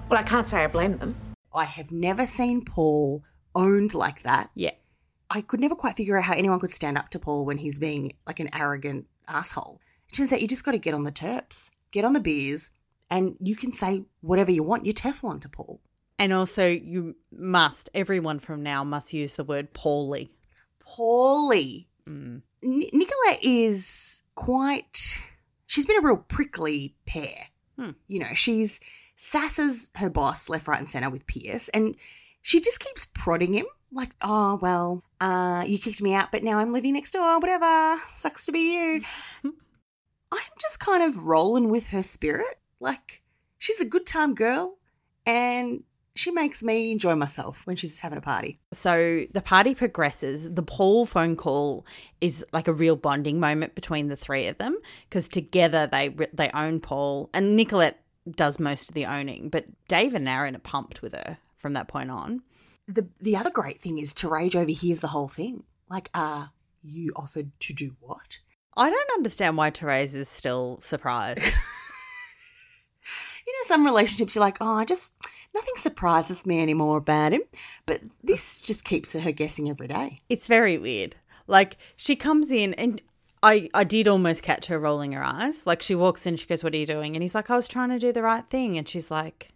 [0.09, 1.15] Well, I can't say I blame them.
[1.55, 3.23] I have never seen Paul
[3.55, 4.51] owned like that.
[4.55, 4.73] yeah.
[5.31, 7.79] I could never quite figure out how anyone could stand up to Paul when he's
[7.81, 9.81] being like an arrogant asshole.
[10.09, 12.71] It turns out you just got to get on the terps, get on the beers,
[13.15, 14.85] and you can say whatever you want.
[14.85, 15.81] You're Teflon to Paul.
[16.19, 20.31] And also, you must everyone from now must use the word Paulie.
[20.85, 21.87] Paulie.
[22.09, 22.43] Mm.
[22.63, 25.23] N- Nicolette is quite.
[25.67, 27.37] She's been a real prickly pear.
[27.79, 27.91] Hmm.
[28.09, 28.81] You know, she's
[29.17, 31.95] sasses her boss left, right, and center with Pierce, and
[32.43, 33.67] she just keeps prodding him.
[33.93, 38.01] Like, oh, well, uh, you kicked me out, but now I'm living next door, whatever.
[38.09, 39.03] Sucks to be you.
[40.33, 42.59] I'm just kind of rolling with her spirit.
[42.81, 43.23] Like,
[43.59, 44.79] she's a good time girl,
[45.27, 45.83] and
[46.17, 48.59] she makes me enjoy myself when she's having a party.
[48.73, 50.49] So the party progresses.
[50.49, 51.85] The Paul phone call
[52.21, 56.51] is like a real bonding moment between the three of them because together they they
[56.55, 61.03] own Paul and Nicolette does most of the owning, but Dave and Aaron are pumped
[61.03, 62.43] with her from that point on.
[62.87, 65.65] the the other great thing is Therese overhears the whole thing.
[65.91, 66.47] Like, uh,
[66.83, 68.39] you offered to do what?
[68.77, 71.43] I don't understand why Therese is still surprised.
[73.47, 75.13] You know, some relationships you're like, oh, I just
[75.55, 77.43] nothing surprises me anymore about him.
[77.87, 80.23] But this just keeps her guessing every day.
[80.29, 81.17] it's very weird.
[81.47, 83.03] Like she comes in and
[83.43, 85.67] I I did almost catch her rolling her eyes.
[85.67, 87.69] Like she walks in, she goes, "What are you doing?" And he's like, "I was
[87.69, 89.51] trying to do the right thing." And she's like,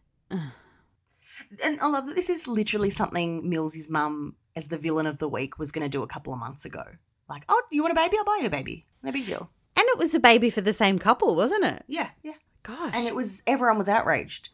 [1.64, 5.28] And I love that this is literally something Millsy's mum, as the villain of the
[5.28, 6.82] week, was going to do a couple of months ago.
[7.28, 8.16] Like, oh, you want a baby?
[8.18, 8.86] I'll buy you a baby.
[9.02, 9.48] No big deal.
[9.76, 11.84] and it was a baby for the same couple, wasn't it?
[11.86, 12.34] Yeah, yeah.
[12.68, 12.92] Gosh.
[12.94, 14.50] And it was everyone was outraged.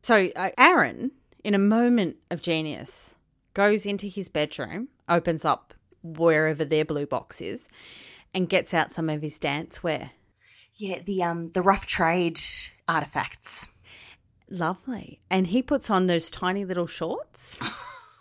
[0.00, 1.10] So uh, Aaron,
[1.42, 3.14] in a moment of genius,
[3.54, 7.66] goes into his bedroom, opens up wherever their blue box is,
[8.32, 10.12] and gets out some of his dance wear.
[10.76, 12.38] Yeah, the um the rough trade
[12.86, 13.66] artifacts.
[14.48, 15.20] Lovely.
[15.28, 17.60] And he puts on those tiny little shorts.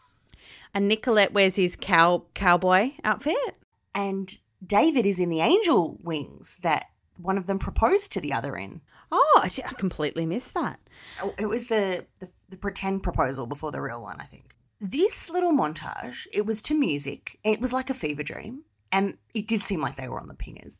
[0.73, 3.57] and Nicolette wears his cow cowboy outfit.
[3.93, 6.85] And David is in the angel wings that
[7.17, 8.81] one of them proposed to the other in.
[9.11, 10.79] Oh, I I completely missed that.
[11.21, 14.55] Oh, It was the, the the pretend proposal before the real one, I think.
[14.81, 17.39] This little montage, it was to music.
[17.43, 20.33] It was like a fever dream, and it did seem like they were on the
[20.33, 20.77] pingers.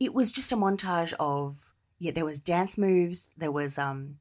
[0.00, 4.16] It was just a montage of yeah, there was dance moves, there was um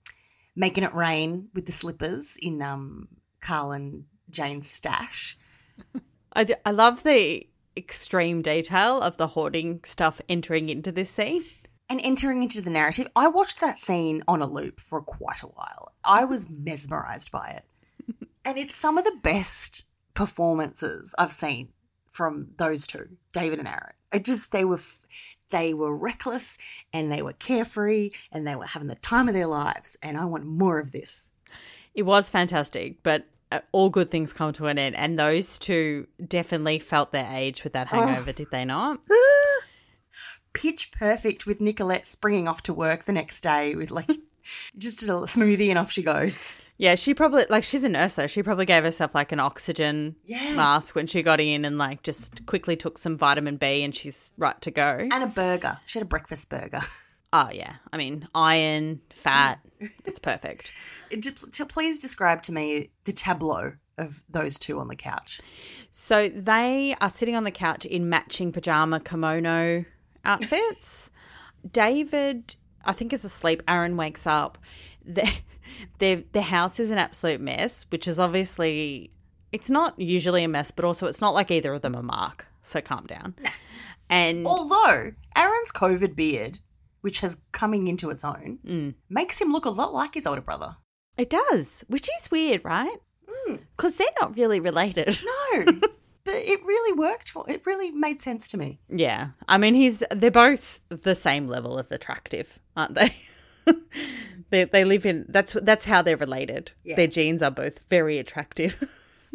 [0.56, 3.08] making it rain with the slippers in um
[3.42, 5.38] Carl and Jane's stash.
[6.34, 11.46] I I love the extreme detail of the hoarding stuff entering into this scene.
[11.90, 13.08] And entering into the narrative.
[13.16, 15.94] I watched that scene on a loop for quite a while.
[16.04, 18.18] I was mesmerized by it.
[18.46, 21.70] and it's some of the best performances I've seen
[22.10, 23.94] from those two, David and Aaron.
[24.12, 24.80] It just they were
[25.50, 26.58] they were reckless
[26.92, 30.26] and they were carefree and they were having the time of their lives and I
[30.26, 31.30] want more of this.
[31.94, 34.96] It was fantastic, but uh, all good things come to an end.
[34.96, 39.00] And those two definitely felt their age with that hangover, did they not?
[40.58, 44.10] Pitch perfect with Nicolette springing off to work the next day with like
[44.78, 46.58] just a smoothie and off she goes.
[46.80, 48.28] Yeah, she probably, like, she's a nurse though.
[48.28, 50.56] She probably gave herself like an oxygen Yeah.
[50.56, 54.30] mask when she got in and like just quickly took some vitamin B and she's
[54.38, 55.08] right to go.
[55.12, 55.80] And a burger.
[55.88, 56.82] She had a breakfast burger.
[57.34, 57.74] Oh, yeah.
[57.92, 59.60] I mean, iron, fat,
[60.06, 60.72] it's perfect.
[61.10, 65.42] D- to please describe to me the tableau of those two on the couch.
[65.92, 69.84] So they are sitting on the couch in matching pajama kimono
[70.28, 71.10] outfits.
[71.72, 73.64] David, I think, is asleep.
[73.68, 74.58] Aaron wakes up.
[75.06, 75.30] The,
[76.00, 79.12] their, their house is an absolute mess, which is obviously,
[79.52, 82.46] it's not usually a mess, but also it's not like either of them are Mark.
[82.62, 83.36] So calm down.
[84.10, 86.60] And Although Aaron's COVID beard,
[87.02, 88.94] which has coming into its own, Mm.
[89.10, 90.76] makes him look a lot like his older brother.
[91.18, 92.98] it does, which is weird, right?
[93.76, 95.18] Because they're not really related.
[95.24, 95.66] No,
[96.28, 97.46] but it really worked for.
[97.48, 98.80] It really made sense to me.
[98.90, 99.30] Yeah.
[99.48, 103.16] I mean, he's they're both the same level of attractive, aren't they?
[104.50, 106.74] they they live in that's that's how they're related.
[106.84, 106.98] Yeah.
[106.98, 108.84] Their genes are both very attractive.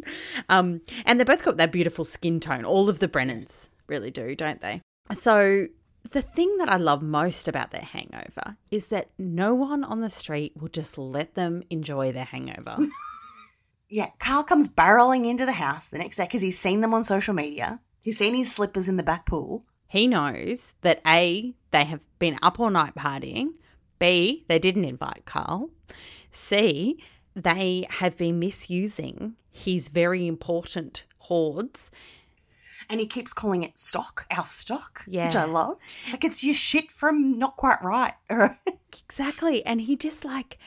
[0.51, 2.67] um and they both got that beautiful skin tone.
[2.67, 4.83] All of the Brennans really do, don't they?
[5.15, 5.69] So
[6.11, 10.11] the thing that I love most about their hangover is that no one on the
[10.11, 12.77] street will just let them enjoy their hangover.
[13.93, 17.05] Yeah, Carl comes barreling into the house the next day because he's seen them on
[17.05, 17.79] social media.
[18.01, 19.67] He's seen his slippers in the back pool.
[19.87, 23.49] he knows that A, they have been up all night partying,
[23.99, 25.69] B, they didn't invite Carl,
[26.31, 27.05] C,
[27.37, 31.91] they have been misusing his very important hoards.
[32.89, 35.27] And he keeps calling it stock, our stock, yeah.
[35.27, 35.83] which I loved.
[35.85, 38.15] It's like it's your shit from not quite right.
[39.05, 39.65] Exactly.
[39.67, 40.59] And he just like,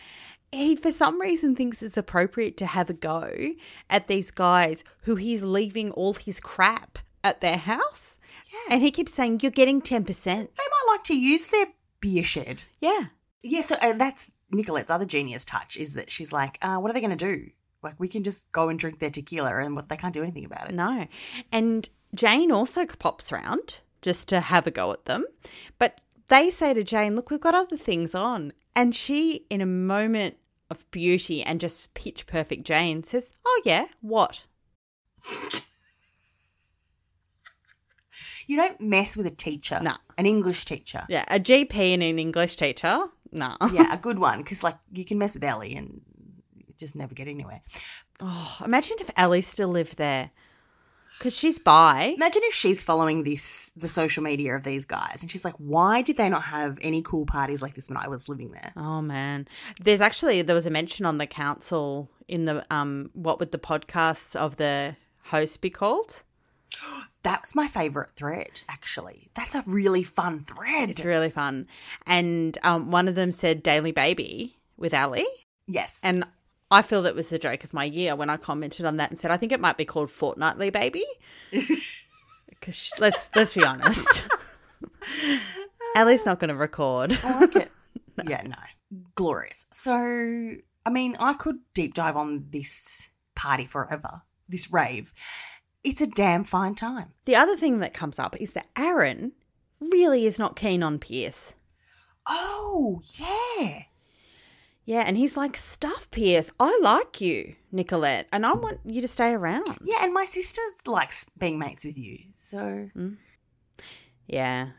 [0.55, 3.53] he for some reason thinks it's appropriate to have a go
[3.89, 8.17] at these guys who he's leaving all his crap at their house.
[8.51, 8.75] Yeah.
[8.75, 10.05] And he keeps saying, You're getting 10%.
[10.25, 11.67] They might like to use their
[11.99, 12.63] beer shed.
[12.79, 13.05] Yeah.
[13.43, 16.93] Yeah, so uh, that's Nicolette's other genius touch is that she's like, uh, what are
[16.93, 17.49] they going to do?
[17.83, 20.45] Like, we can just go and drink their tequila and what they can't do anything
[20.45, 20.75] about it.
[20.75, 21.07] No.
[21.51, 25.25] And Jane also pops round just to have a go at them.
[25.77, 28.53] But they say to Jane, Look, we've got other things on.
[28.75, 30.37] And she, in a moment
[30.75, 34.45] of beauty and just pitch perfect Jane, says, Oh, yeah, what?
[38.47, 39.79] You don't mess with a teacher.
[39.81, 39.95] No.
[40.17, 41.03] An English teacher.
[41.09, 43.05] Yeah, a GP and an English teacher?
[43.31, 43.55] No.
[43.73, 44.39] yeah, a good one.
[44.39, 46.01] Because, like, you can mess with Ellie and
[46.77, 47.61] just never get anywhere.
[48.19, 50.31] Oh, imagine if Ellie still lived there.
[51.17, 52.13] Because she's bi.
[52.15, 56.01] Imagine if she's following this, the social media of these guys, and she's like, why
[56.01, 58.73] did they not have any cool parties like this when I was living there?
[58.75, 59.47] Oh man,
[59.82, 63.60] there's actually there was a mention on the council in the um what would the
[63.60, 66.23] podcasts of the host be called?
[67.23, 69.32] That's my favorite thread, actually.
[69.36, 70.89] That's a really fun thread.
[70.91, 71.67] It's really fun,
[72.06, 75.25] and um one of them said Daily Baby with Ali,
[75.67, 76.23] yes, and
[76.71, 79.19] I feel that was the joke of my year when I commented on that and
[79.19, 81.06] said I think it might be called Fortnightly Baby.
[82.60, 84.25] Because let's let's be honest,
[85.95, 87.17] Ali's not going to record.
[87.23, 87.71] I like it.
[88.28, 88.56] yeah, no.
[89.15, 89.67] Glorious.
[89.71, 95.13] So, I mean, I could deep dive on this party forever, this rave.
[95.84, 97.13] It's a damn fine time.
[97.25, 99.34] The other thing that comes up is that Aaron
[99.80, 101.56] really is not keen on Pierce.
[102.28, 103.84] Oh, yeah.
[104.85, 106.51] Yeah, and he's like, Stuff, Pierce.
[106.59, 109.77] I like you, Nicolette, and I want you to stay around.
[109.83, 112.19] Yeah, and my sister likes being mates with you.
[112.35, 113.17] So, mm.
[114.27, 114.69] Yeah.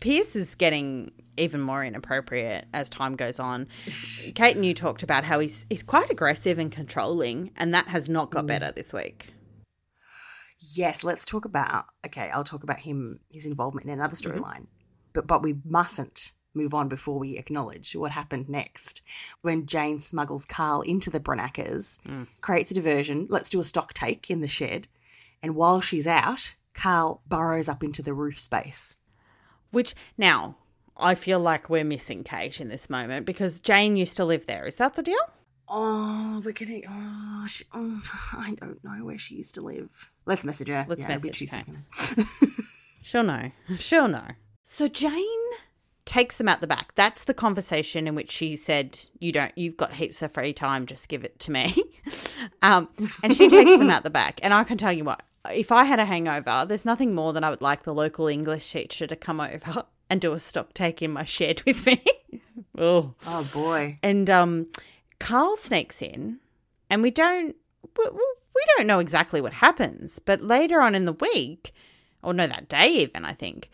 [0.00, 3.68] Pierce is getting even more inappropriate as time goes on.
[4.34, 8.08] Kate and you talked about how he's he's quite aggressive and controlling, and that has
[8.08, 8.48] not got mm.
[8.48, 9.32] better this week.
[10.58, 11.86] yes, let's talk about.
[12.06, 14.38] Okay, I'll talk about him, his involvement in another mm-hmm.
[14.38, 14.66] storyline.
[15.12, 19.02] But but we mustn't move on before we acknowledge what happened next
[19.42, 22.26] when Jane smuggles Carl into the Branackers, mm.
[22.40, 23.26] creates a diversion.
[23.30, 24.88] Let's do a stock take in the shed,
[25.42, 28.96] and while she's out, Carl burrows up into the roof space.
[29.70, 30.56] Which now
[30.96, 34.66] I feel like we're missing Kate in this moment because Jane used to live there.
[34.66, 35.16] Is that the deal?
[35.68, 36.84] Oh, we're getting.
[36.88, 38.02] Oh, she, oh,
[38.34, 40.10] I don't know where she used to live.
[40.26, 40.84] Let's message her.
[40.88, 41.88] Let's Yeah, message seconds.
[43.02, 43.50] She'll know.
[43.78, 44.28] She'll know.
[44.64, 45.50] So Jane
[46.04, 46.94] takes them out the back.
[46.94, 49.52] That's the conversation in which she said, "You don't.
[49.56, 50.86] You've got heaps of free time.
[50.86, 51.74] Just give it to me."
[52.62, 52.88] um,
[53.22, 54.40] and she takes them out the back.
[54.42, 55.22] And I can tell you what.
[55.50, 58.70] If I had a hangover, there's nothing more than I would like the local English
[58.70, 62.00] teacher to come over and do a stock take in my shed with me.
[62.78, 63.98] oh, oh boy.
[64.04, 64.68] and um,
[65.18, 66.38] Carl sneaks in,
[66.90, 67.56] and we don't
[67.98, 70.18] we, we don't know exactly what happens.
[70.18, 71.72] But later on in the week,
[72.22, 73.70] or no, that day even, I think,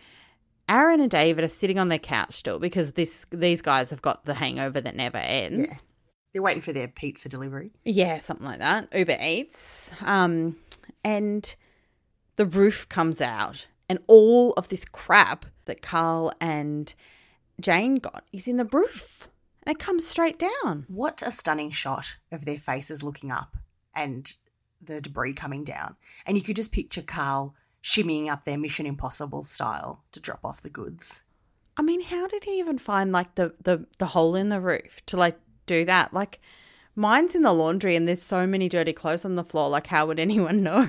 [0.69, 4.25] Aaron and David are sitting on their couch still because this these guys have got
[4.25, 5.71] the hangover that never ends.
[5.71, 5.79] Yeah.
[6.33, 7.73] They're waiting for their pizza delivery.
[7.85, 8.95] Yeah, something like that.
[8.95, 9.91] Uber Eats.
[10.03, 10.57] Um,
[11.03, 11.55] and
[12.37, 16.95] the roof comes out, and all of this crap that Carl and
[17.61, 19.29] Jane got is in the roof.
[19.65, 20.87] And it comes straight down.
[20.89, 23.57] What a stunning shot of their faces looking up
[23.95, 24.35] and
[24.81, 25.97] the debris coming down.
[26.25, 30.61] And you could just picture Carl shimmying up their Mission Impossible style to drop off
[30.63, 31.23] the goods.
[31.77, 35.01] I mean, how did he even find like the the the hole in the roof
[35.07, 36.13] to like do that?
[36.13, 36.41] Like
[36.97, 39.69] mine's in the laundry and there's so many dirty clothes on the floor.
[39.69, 40.89] Like how would anyone know?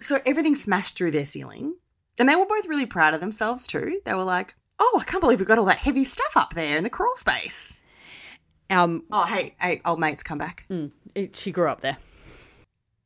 [0.00, 1.76] So everything smashed through their ceiling.
[2.18, 4.00] And they were both really proud of themselves too.
[4.04, 6.76] They were like, oh, I can't believe we got all that heavy stuff up there
[6.76, 7.84] in the crawl space.
[8.70, 10.66] Um Oh, hey, hey, old mates, come back.
[10.70, 11.98] mm, it, she grew up there.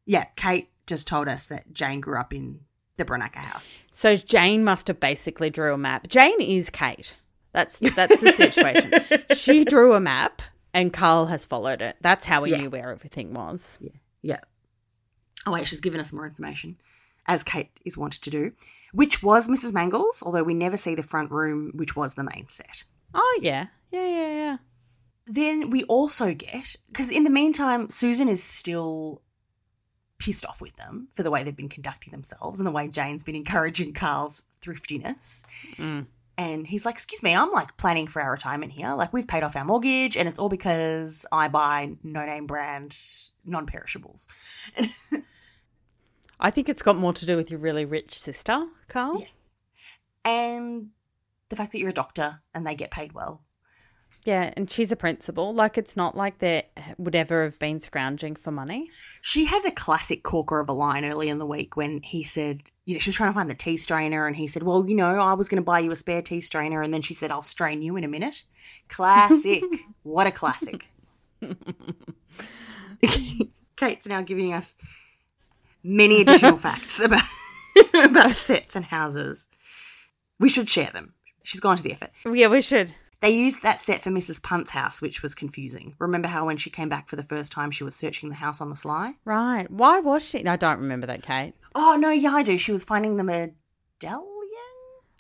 [0.07, 2.61] Yeah, Kate just told us that Jane grew up in
[2.97, 3.73] the Bronacker house.
[3.93, 6.07] So Jane must have basically drew a map.
[6.09, 7.15] Jane is Kate.
[7.53, 8.93] That's that's the situation.
[9.37, 10.43] she drew a map
[10.75, 11.97] and Carl has followed it.
[12.01, 12.59] That's how he Yeah.
[12.63, 13.79] knew where everything was.
[14.23, 14.41] Yeah.
[15.47, 16.77] Oh, wait, she's given us more information,
[17.27, 18.53] as Kate is wanted to do,
[18.93, 19.73] which was Mrs.
[19.73, 22.83] Mangles, although we never see the front room, which was the main set.
[23.15, 23.67] Oh yeah.
[23.91, 24.57] Yeah, yeah, yeah.
[25.29, 29.23] Then we also get, because in the meantime, Susan is still
[30.19, 33.23] pissed off with them for the way they've been conducting themselves and the way Jane's
[33.23, 35.45] been encouraging Carl's thriftiness.
[35.77, 36.07] Mm.
[36.39, 38.93] And he's like, Excuse me, I'm like planning for our retirement here.
[38.93, 42.97] Like, we've paid off our mortgage, and it's all because I buy no name brand
[43.45, 44.29] non perishables.
[46.41, 49.25] I think it's got more to do with your really rich sister, Carl.
[50.25, 50.91] and
[51.49, 53.43] the fact that you're a doctor and they get paid well.
[54.25, 55.55] Yeah, and she's a principal.
[55.55, 56.65] Like it's not like they
[56.99, 58.91] would ever have been scrounging for money.
[59.27, 62.71] She had the classic corker of a line early in the week when he said,
[62.85, 64.95] you know, she was trying to find the tea strainer, and he said, Well, you
[64.95, 66.81] know, I was going to buy you a spare tea strainer.
[66.81, 68.45] And then she said, I'll strain you in a minute.
[68.89, 69.65] Classic.
[70.05, 70.91] what a classic.
[73.75, 74.77] Kate's now giving us
[75.83, 77.25] many additional facts about,
[77.95, 79.49] about sets and houses.
[80.39, 81.15] We should share them.
[81.43, 82.11] She's gone to the effort.
[82.33, 82.95] Yeah, we should.
[83.21, 84.43] They used that set for Mrs.
[84.43, 85.95] Punt's house, which was confusing.
[85.99, 88.61] Remember how when she came back for the first time, she was searching the house
[88.61, 89.15] on the sly?
[89.25, 89.71] Right.
[89.71, 90.45] Why was she?
[90.47, 91.55] I don't remember that, Kate.
[91.75, 92.59] Oh, no, yeah, I do.
[92.59, 93.57] She was finding the medallion?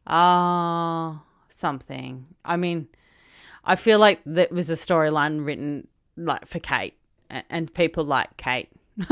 [0.06, 2.26] Oh, something.
[2.44, 2.88] I mean,
[3.64, 6.94] I feel like that was a storyline written like for Kate
[7.50, 8.68] and people like Kate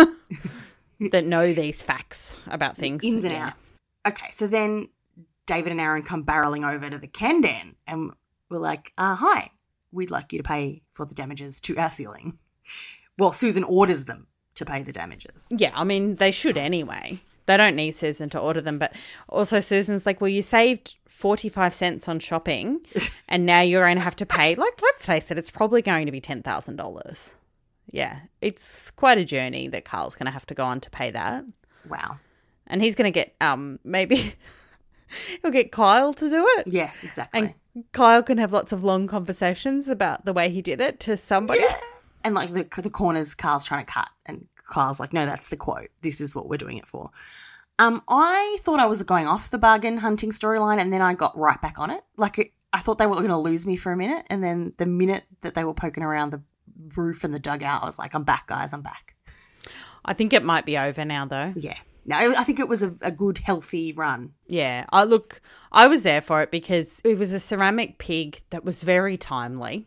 [1.10, 3.02] that know these facts about things.
[3.02, 3.46] Ins and Yeah.
[3.48, 3.70] outs.
[4.06, 4.88] Okay, so then
[5.46, 8.12] David and Aaron come barreling over to the Kandan and
[8.50, 9.50] we're like, uh, hi,
[9.92, 12.38] we'd like you to pay for the damages to our ceiling.
[13.18, 15.48] Well, Susan orders them to pay the damages.
[15.50, 17.20] Yeah, I mean, they should anyway.
[17.46, 18.94] They don't need Susan to order them, but
[19.28, 22.80] also Susan's like, well, you saved 45 cents on shopping
[23.28, 24.54] and now you're going to have to pay.
[24.54, 27.34] Like, let's face it, it's probably going to be $10,000.
[27.90, 31.10] Yeah, it's quite a journey that Carl's going to have to go on to pay
[31.10, 31.44] that.
[31.88, 32.18] Wow.
[32.66, 34.34] And he's going to get, um, maybe
[35.42, 36.68] he'll get Kyle to do it.
[36.68, 37.54] Yeah, exactly.
[37.74, 41.16] And Kyle can have lots of long conversations about the way he did it to
[41.16, 41.60] somebody.
[42.24, 45.56] and like the, the corners Carl's trying to cut, and Carl's like, no, that's the
[45.56, 45.88] quote.
[46.00, 47.10] This is what we're doing it for.
[47.78, 51.36] Um, I thought I was going off the bargain hunting storyline, and then I got
[51.36, 52.02] right back on it.
[52.16, 54.72] Like, it, I thought they were going to lose me for a minute, and then
[54.78, 56.42] the minute that they were poking around the
[56.96, 59.14] roof and the dugout, I was like, I'm back, guys, I'm back.
[60.04, 61.52] I think it might be over now, though.
[61.56, 61.78] Yeah.
[62.06, 64.32] No, I think it was a, a good, healthy run.
[64.46, 65.40] Yeah, I look,
[65.72, 69.86] I was there for it because it was a ceramic pig that was very timely.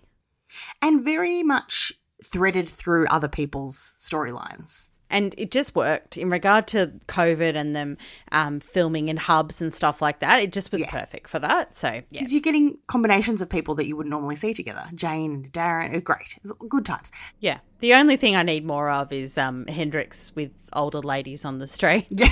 [0.82, 1.94] and very much
[2.24, 4.90] threaded through other people's storylines.
[5.10, 7.98] And it just worked in regard to COVID and them
[8.34, 10.44] um, filming in hubs and stuff like that.
[10.44, 11.74] It just was perfect for that.
[11.76, 12.02] So, yeah.
[12.10, 14.86] Because you're getting combinations of people that you wouldn't normally see together.
[14.94, 16.38] Jane and Darren, uh, great.
[16.68, 17.12] Good times.
[17.40, 17.60] Yeah.
[17.80, 21.68] The only thing I need more of is um, Hendrix with older ladies on the
[21.68, 22.08] street.
[22.10, 22.32] Yeah.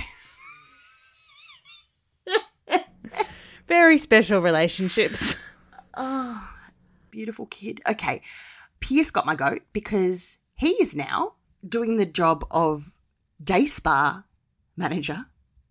[3.67, 5.37] Very special relationships.
[5.97, 6.49] Oh,
[7.11, 7.81] beautiful kid.
[7.87, 8.21] Okay.
[8.79, 11.33] Pierce got my goat because he is now
[11.67, 12.97] doing the job of
[13.43, 14.23] day spa
[14.75, 15.25] manager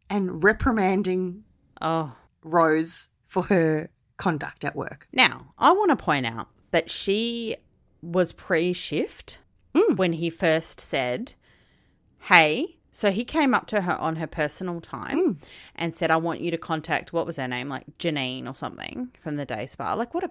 [0.09, 1.45] and reprimanding
[1.81, 2.13] Oh.
[2.43, 5.09] Rose for her conduct at work.
[5.13, 7.57] Now, I want to point out that she
[8.01, 9.39] was pre shift
[9.75, 9.97] Mm.
[9.97, 11.35] when he first said,
[12.21, 15.37] Hey, so he came up to her on her personal time mm.
[15.75, 17.69] and said, I want you to contact, what was her name?
[17.69, 19.95] Like Janine or something from the day spa.
[19.95, 20.31] Like, what a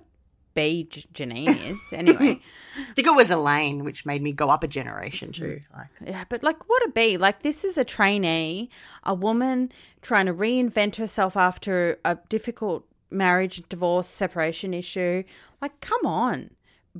[0.53, 1.81] B J- Janine is.
[1.93, 2.39] Anyway.
[2.79, 5.59] I think it was Elaine, which made me go up a generation too.
[5.73, 5.77] Mm.
[5.77, 7.17] Like, Yeah, but like, what a a B.
[7.17, 8.69] Like, this is a trainee,
[9.03, 9.71] a woman
[10.01, 15.23] trying to reinvent herself after a difficult marriage, divorce, separation issue.
[15.61, 16.51] Like, come on.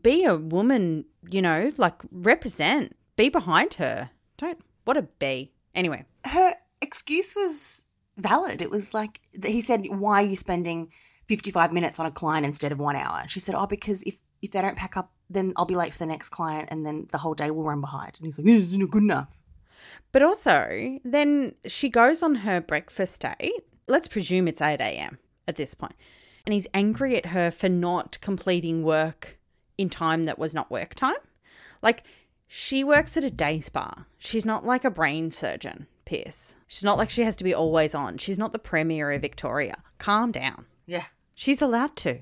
[0.02, 4.10] Be a woman, you know, like, represent, be behind her.
[4.38, 5.52] Don't, what a B.
[5.76, 7.86] Anyway, her excuse was
[8.18, 8.62] valid.
[8.62, 10.92] It was like he said, "Why are you spending
[11.28, 14.52] fifty-five minutes on a client instead of one hour?" She said, "Oh, because if if
[14.52, 17.18] they don't pack up, then I'll be late for the next client, and then the
[17.18, 19.40] whole day will run behind." And he's like, "This isn't good enough."
[20.12, 23.64] But also, then she goes on her breakfast date.
[23.88, 25.18] Let's presume it's 8 a.m.
[25.48, 25.96] at this point.
[26.46, 29.40] And he's angry at her for not completing work
[29.78, 31.16] in time that was not work time.
[31.82, 32.04] Like,
[32.48, 34.06] she works at a day spa.
[34.18, 36.56] She's not like a brain surgeon, Pierce.
[36.68, 38.18] She's not like she has to be always on.
[38.18, 39.76] She's not the Premier of Victoria.
[39.98, 40.66] Calm down.
[40.86, 41.06] Yeah.
[41.34, 42.20] She's allowed to.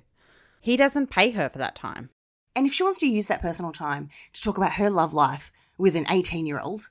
[0.62, 2.10] He doesn't pay her for that time.
[2.56, 5.52] And if she wants to use that personal time to talk about her love life
[5.78, 6.90] with an 18 year old,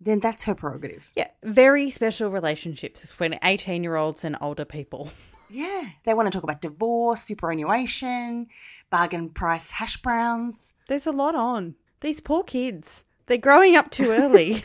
[0.00, 1.10] then that's her prerogative.
[1.14, 5.10] Yeah, very special relationships between 18 year olds and older people.
[5.50, 5.84] Yeah.
[6.04, 8.48] They want to talk about divorce, superannuation,
[8.94, 10.72] bargain price hash browns.
[10.86, 11.74] There's a lot on.
[12.00, 13.04] These poor kids.
[13.26, 14.50] They're growing up too early.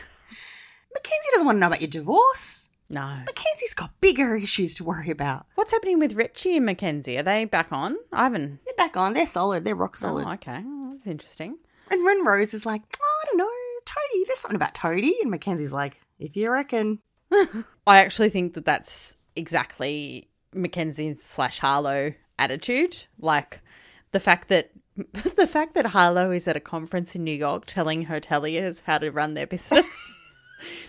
[0.94, 2.68] Mackenzie doesn't want to know about your divorce.
[2.88, 3.24] no.
[3.26, 5.46] Mackenzie's got bigger issues to worry about.
[5.56, 7.18] What's happening with Richie and Mackenzie?
[7.18, 7.96] Are they back on?
[8.12, 8.60] I haven't.
[8.64, 9.14] They're back on.
[9.14, 9.64] They're solid.
[9.64, 10.24] They're rock solid.
[10.24, 10.62] Oh, okay.
[10.64, 11.58] Oh, that's interesting.
[11.90, 13.50] And when Rose is like, oh, I don't know,
[13.84, 15.20] Toadie, there's something about Toadie.
[15.22, 17.00] And Mackenzie's like, if you reckon.
[17.32, 23.06] I actually think that that's exactly Mackenzie slash Harlow attitude.
[23.18, 23.60] Like
[24.12, 28.06] the fact that the fact that Harlow is at a conference in New York telling
[28.06, 30.16] hoteliers how to run their business.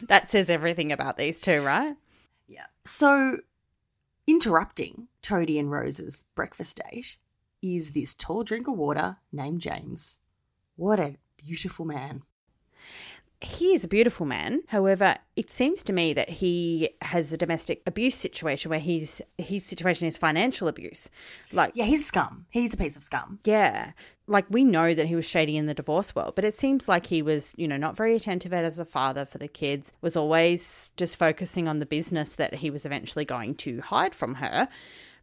[0.04, 1.96] that says everything about these two, right?
[2.48, 2.66] Yeah.
[2.84, 3.38] So,
[4.28, 7.18] interrupting Toadie and Rose's breakfast date
[7.62, 10.20] is this tall drink of water named James.
[10.76, 12.24] What a beautiful man.
[13.44, 14.62] He is a beautiful man.
[14.68, 19.66] However, it seems to me that he has a domestic abuse situation where he's his
[19.66, 21.10] situation is financial abuse.
[21.52, 22.46] Like Yeah, he's scum.
[22.50, 23.40] He's a piece of scum.
[23.44, 23.94] Yeah.
[24.28, 27.08] Like we know that he was shady in the divorce world, but it seems like
[27.08, 30.90] he was, you know, not very attentive as a father for the kids, was always
[30.96, 34.68] just focusing on the business that he was eventually going to hide from her.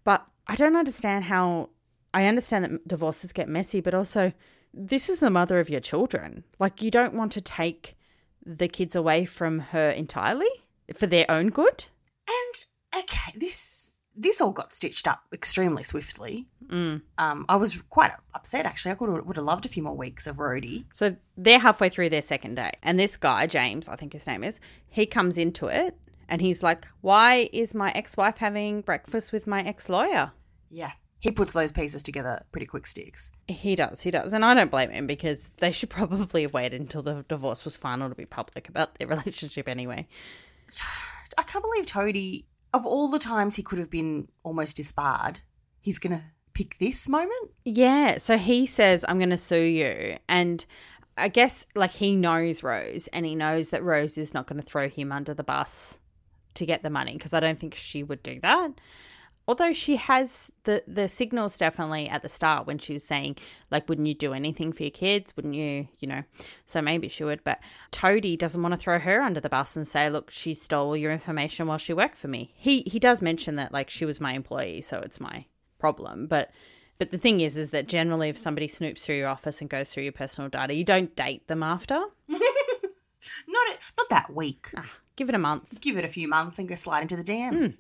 [0.03, 1.71] But I don't understand how
[2.13, 4.33] I understand that divorces get messy, but also
[4.75, 6.45] this is the mother of your children.
[6.59, 7.95] Like you don't want to take
[8.45, 10.49] the kids away from her entirely
[10.95, 11.85] for their own good.
[12.29, 16.49] And okay, this this all got stitched up extremely swiftly.
[16.67, 17.03] Mm.
[17.19, 18.93] Um, I was quite upset actually.
[18.93, 20.85] I could would have loved a few more weeks of Rhodey.
[20.93, 22.73] So they're halfway through their second day.
[22.83, 24.59] And this guy, James, I think his name is,
[24.89, 25.97] he comes into it
[26.29, 30.33] and he's like, Why is my ex wife having breakfast with my ex lawyer?
[30.71, 30.93] Yeah.
[31.21, 33.33] He puts those pieces together pretty quick sticks.
[33.49, 34.33] He does, he does.
[34.33, 37.77] And I don't blame him because they should probably have waited until the divorce was
[37.77, 40.07] final to be public about their relationship anyway.
[41.37, 45.41] I can't believe Toadie, of all the times he could have been almost disbarred,
[45.81, 46.23] he's going to
[46.55, 47.51] pick this moment.
[47.65, 48.19] Yeah.
[48.19, 50.19] So he says, I'm going to sue you.
[50.29, 50.65] And
[51.17, 54.67] I guess like he knows Rose and he knows that Rose is not going to
[54.67, 55.99] throw him under the bus
[56.55, 58.73] to get the money because I don't think she would do that.
[59.49, 63.39] Although she has the the signals definitely at the start when she was saying
[63.71, 65.35] like wouldn't you do anything for your kids?
[65.35, 66.23] Wouldn't you you know
[66.67, 67.43] so maybe she would.
[67.43, 67.59] But
[67.91, 71.11] Toadie doesn't want to throw her under the bus and say look she stole your
[71.11, 72.53] information while she worked for me.
[72.57, 75.47] He he does mention that like she was my employee so it's my
[75.79, 76.27] problem.
[76.27, 76.51] But
[76.99, 79.89] but the thing is is that generally if somebody snoops through your office and goes
[79.89, 81.99] through your personal data you don't date them after.
[83.49, 84.69] Not not that week.
[84.77, 85.81] Ah, give it a month.
[85.81, 87.59] Give it a few months and go slide into the DMs.
[87.59, 87.77] Hmm.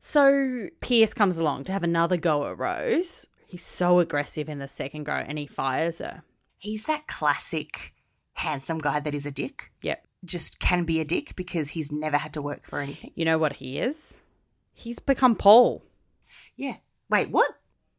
[0.00, 3.26] So Pierce comes along to have another go at Rose.
[3.46, 6.22] He's so aggressive in the second go and he fires her.
[6.56, 7.94] He's that classic
[8.32, 9.70] handsome guy that is a dick.
[9.82, 10.06] Yep.
[10.24, 13.12] Just can be a dick because he's never had to work for anything.
[13.14, 14.14] You know what he is?
[14.72, 15.82] He's become Paul.
[16.56, 16.76] Yeah.
[17.10, 17.50] Wait, what?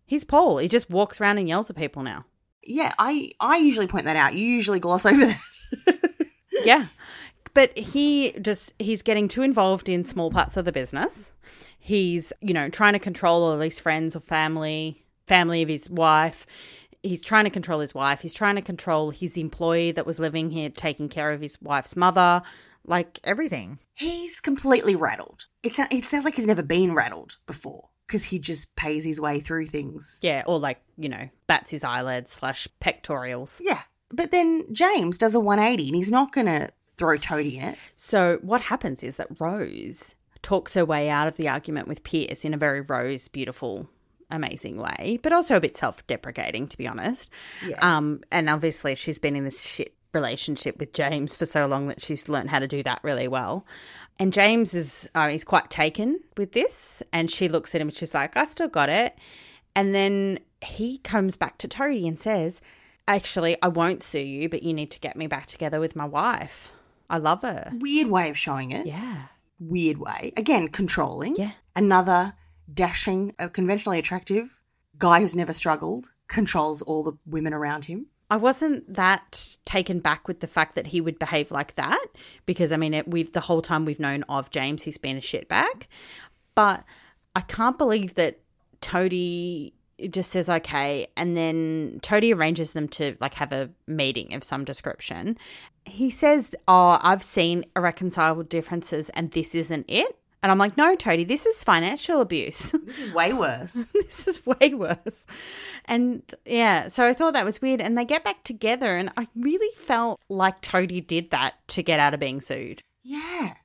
[0.06, 0.58] He's Paul.
[0.58, 2.26] He just walks around and yells at people now.
[2.64, 4.34] Yeah, I I usually point that out.
[4.36, 6.30] You usually gloss over that.
[6.64, 6.86] yeah.
[7.54, 11.32] But he just he's getting too involved in small parts of the business.
[11.78, 16.46] He's, you know, trying to control all these friends or family, family of his wife.
[17.04, 18.22] He's trying to control his wife.
[18.22, 21.96] He's trying to control his employee that was living here taking care of his wife's
[21.96, 22.44] mother,
[22.86, 23.80] like everything.
[23.96, 25.46] He's completely rattled.
[25.64, 29.20] It, sou- it sounds like he's never been rattled before because he just pays his
[29.20, 30.20] way through things.
[30.22, 33.60] Yeah, or like, you know, bats his eyelids slash pectorials.
[33.64, 33.80] Yeah.
[34.12, 36.68] But then James does a 180 and he's not going to
[37.02, 37.80] throw Toadie in it.
[37.96, 42.46] So what happens is that Rose talks her way out of the argument with Pierce
[42.46, 43.90] in a very Rose beautiful
[44.30, 47.32] amazing way, but also a bit self-deprecating to be honest.
[47.68, 47.78] Yeah.
[47.82, 52.04] Um and obviously she's been in this shit relationship with James for so long that
[52.04, 53.66] she's learned how to do that really well.
[54.20, 57.98] And James is uh, he's quite taken with this and she looks at him and
[57.98, 59.18] she's like, "I still got it."
[59.76, 62.62] And then he comes back to Toadie and says,
[63.08, 66.06] "Actually, I won't sue you, but you need to get me back together with my
[66.06, 66.72] wife.
[67.12, 68.86] I love her." Weird way of showing it.
[68.88, 69.24] Yeah.
[69.60, 70.34] Weird way.
[70.38, 71.36] Again, controlling.
[71.36, 71.52] Yeah.
[71.76, 72.34] Another
[72.74, 74.62] dashing, uh, conventionally attractive
[74.98, 78.08] guy who's never struggled controls all the women around him.
[78.30, 82.06] I wasn't that taken back with the fact that he would behave like that
[82.46, 85.22] because I mean, it, we've the whole time we've known of James, he's been a
[85.22, 85.88] shitbag.
[86.56, 86.86] But
[87.36, 88.40] I can't believe that
[88.80, 89.74] Toadie
[90.10, 94.64] just says okay, and then Toadie arranges them to like have a meeting of some
[94.64, 95.38] description.
[95.86, 100.96] He says, "Oh, I've seen irreconcilable differences, and this isn't it." And I'm like, "No,
[100.96, 102.72] Toadie, this is financial abuse.
[102.86, 103.92] This is way worse.
[103.94, 105.26] this is way worse."
[105.86, 107.82] And yeah, so I thought that was weird.
[107.82, 112.00] And they get back together, and I really felt like Toadie did that to get
[112.00, 112.84] out of being sued.
[113.04, 113.56] yeah.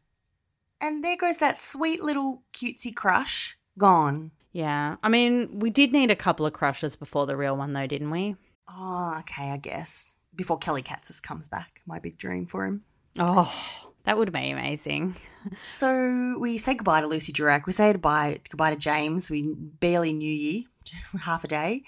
[0.78, 4.30] And there goes that sweet little cutesy crush gone.
[4.52, 7.86] Yeah, I mean, we did need a couple of crushes before the real one, though,
[7.86, 8.36] didn't we?
[8.68, 10.15] Oh, okay, I guess.
[10.36, 12.82] Before Kelly Katzis comes back, my big dream for him.
[13.18, 15.16] Oh, that would be amazing.
[15.70, 17.66] So we say goodbye to Lucy Durack.
[17.66, 19.30] We say goodbye goodbye to James.
[19.30, 20.66] We barely knew ye,
[21.20, 21.84] half a day.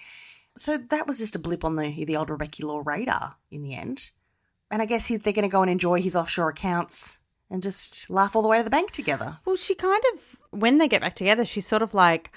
[0.56, 3.74] So that was just a blip on the the old Rebecchi Law radar in the
[3.74, 4.12] end.
[4.70, 7.18] And I guess he, they're going to go and enjoy his offshore accounts
[7.50, 9.38] and just laugh all the way to the bank together.
[9.44, 12.30] Well, she kind of, when they get back together, she's sort of like,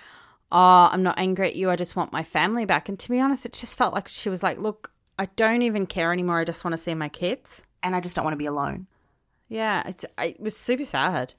[0.51, 1.69] oh, I'm not angry at you.
[1.69, 2.87] I just want my family back.
[2.87, 4.91] And to be honest, it just felt like she was like, look,
[5.21, 6.39] I don't even care anymore.
[6.39, 7.61] I just want to see my kids.
[7.83, 8.87] And I just don't want to be alone.
[9.49, 11.35] Yeah, it's, it was super sad.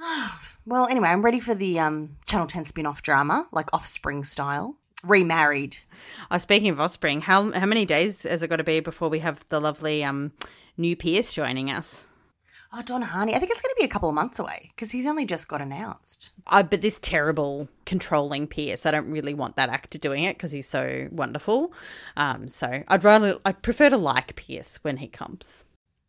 [0.68, 4.74] Well, anyway, I'm ready for the um, Channel 10 spin off drama, like Offspring style.
[5.04, 5.76] Remarried.
[6.28, 9.20] Oh, speaking of offspring, how how many days has it got to be before we
[9.20, 10.32] have the lovely um
[10.76, 12.05] new Pierce joining us?
[12.78, 13.34] Oh, Don Hany.
[13.34, 15.48] I think it's going to be a couple of months away because he's only just
[15.48, 16.32] got announced.
[16.46, 20.52] Uh, but this terrible controlling Pierce, I don't really want that actor doing it because
[20.52, 21.72] he's so wonderful.
[22.18, 25.64] Um, so I'd rather, I'd prefer to like Pierce when he comes.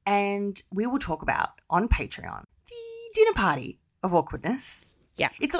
[0.05, 4.91] And we will talk about on Patreon the dinner party of awkwardness.
[5.15, 5.30] Yeah.
[5.39, 5.55] It's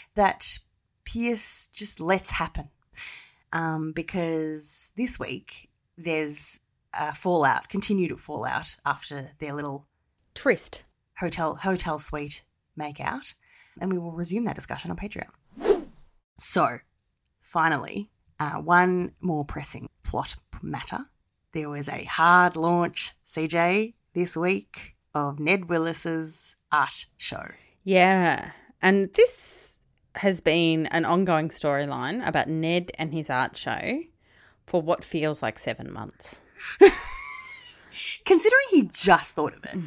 [0.14, 0.58] that
[1.04, 2.68] Pierce just lets happen.
[3.52, 6.60] Um, because this week there's
[6.94, 9.88] a fallout, continued fallout after their little
[10.34, 10.84] tryst
[11.18, 12.44] hotel hotel suite
[12.76, 13.34] make out
[13.80, 15.30] and we will resume that discussion on Patreon.
[16.38, 16.78] So,
[17.40, 21.06] finally, uh, one more pressing plot matter.
[21.52, 27.50] There was a hard launch, CJ, this week of Ned Willis's art show.
[27.84, 28.52] Yeah.
[28.80, 29.72] And this
[30.16, 34.00] has been an ongoing storyline about Ned and his art show
[34.66, 36.40] for what feels like seven months.
[38.24, 39.78] Considering he just thought of it,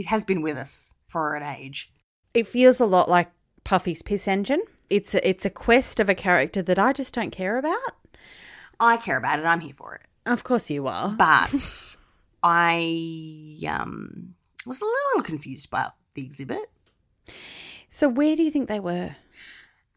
[0.00, 1.92] it has been with us for an age.
[2.32, 3.30] It feels a lot like
[3.64, 4.62] Puffy's Piss Engine.
[4.88, 7.96] It's a, it's a quest of a character that I just don't care about.
[8.80, 9.44] I care about it.
[9.44, 10.02] I'm here for it.
[10.24, 11.10] Of course you are.
[11.18, 11.96] But
[12.42, 14.34] I um,
[14.66, 16.70] was a little confused about the exhibit.
[17.90, 19.16] So where do you think they were?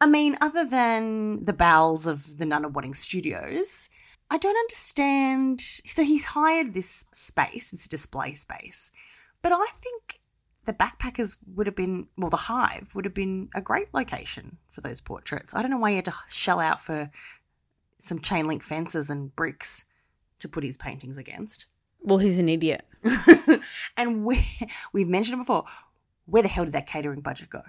[0.02, 3.90] I mean, other than the bowels of the Nunawading Studios,
[4.30, 5.62] I don't understand.
[5.62, 8.92] So he's hired this space, it's a display space,
[9.44, 10.20] but I think
[10.66, 14.82] the backpackers would have been, well, the Hive would have been a great location for
[14.82, 15.54] those portraits.
[15.54, 17.12] I don't know why he had to shell out for
[18.00, 19.86] some chain link fences and bricks
[20.40, 21.66] to put his paintings against.
[22.02, 22.86] Well, he's an idiot.
[23.98, 24.46] and we,
[24.94, 25.66] we've mentioned it before.
[26.26, 27.62] Where the hell did that catering budget go?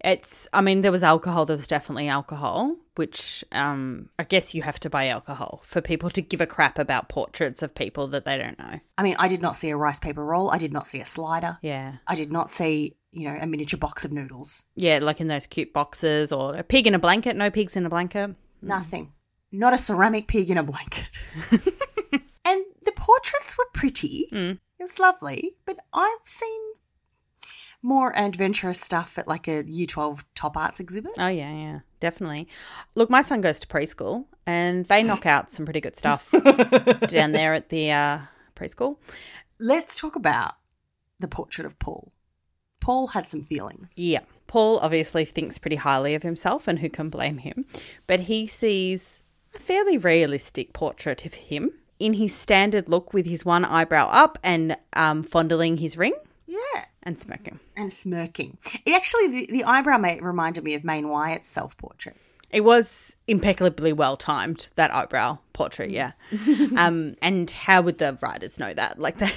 [0.00, 1.46] It's, I mean, there was alcohol.
[1.46, 6.10] There was definitely alcohol, which um, I guess you have to buy alcohol for people
[6.10, 8.80] to give a crap about portraits of people that they don't know.
[8.98, 10.50] I mean, I did not see a rice paper roll.
[10.50, 11.58] I did not see a slider.
[11.62, 11.96] Yeah.
[12.06, 14.66] I did not see, you know, a miniature box of noodles.
[14.74, 17.36] Yeah, like in those cute boxes or a pig in a blanket.
[17.36, 18.34] No pigs in a blanket.
[18.60, 19.12] Nothing.
[19.50, 21.10] Not a ceramic pig in a blanket.
[22.44, 24.28] and the portraits were pretty.
[24.32, 24.52] Mm.
[24.52, 26.60] It was lovely, but I've seen
[27.82, 31.12] more adventurous stuff at like a year 12 top arts exhibit.
[31.18, 32.48] Oh, yeah, yeah, definitely.
[32.94, 36.30] Look, my son goes to preschool and they knock out some pretty good stuff
[37.08, 38.18] down there at the uh,
[38.54, 38.98] preschool.
[39.58, 40.54] Let's talk about
[41.18, 42.12] the portrait of Paul.
[42.80, 43.92] Paul had some feelings.
[43.96, 44.20] Yeah.
[44.48, 47.64] Paul obviously thinks pretty highly of himself, and who can blame him?
[48.06, 49.20] But he sees
[49.54, 54.36] a fairly realistic portrait of him in his standard look with his one eyebrow up
[54.42, 56.14] and um, fondling his ring.
[56.52, 56.84] Yeah.
[57.02, 57.60] And smirking.
[57.76, 58.58] And smirking.
[58.84, 62.16] It actually, the, the eyebrow mate reminded me of Maine Wyatt's self portrait.
[62.50, 66.12] It was impeccably well timed, that eyebrow portrait, yeah.
[66.76, 68.98] um, and how would the writers know that?
[68.98, 69.32] Like, they,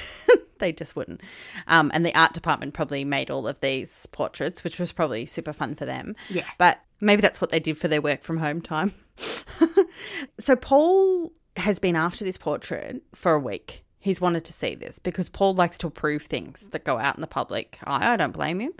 [0.59, 1.21] they just wouldn't.
[1.67, 5.53] Um, and the art department probably made all of these portraits, which was probably super
[5.53, 6.17] fun for them.
[6.29, 6.43] Yeah.
[6.57, 8.93] But maybe that's what they did for their work from home time.
[9.15, 13.84] so Paul has been after this portrait for a week.
[14.05, 17.21] He's wanted to see this because Paul likes to approve things that go out in
[17.21, 17.79] the public.
[17.85, 18.71] I, I don't blame him.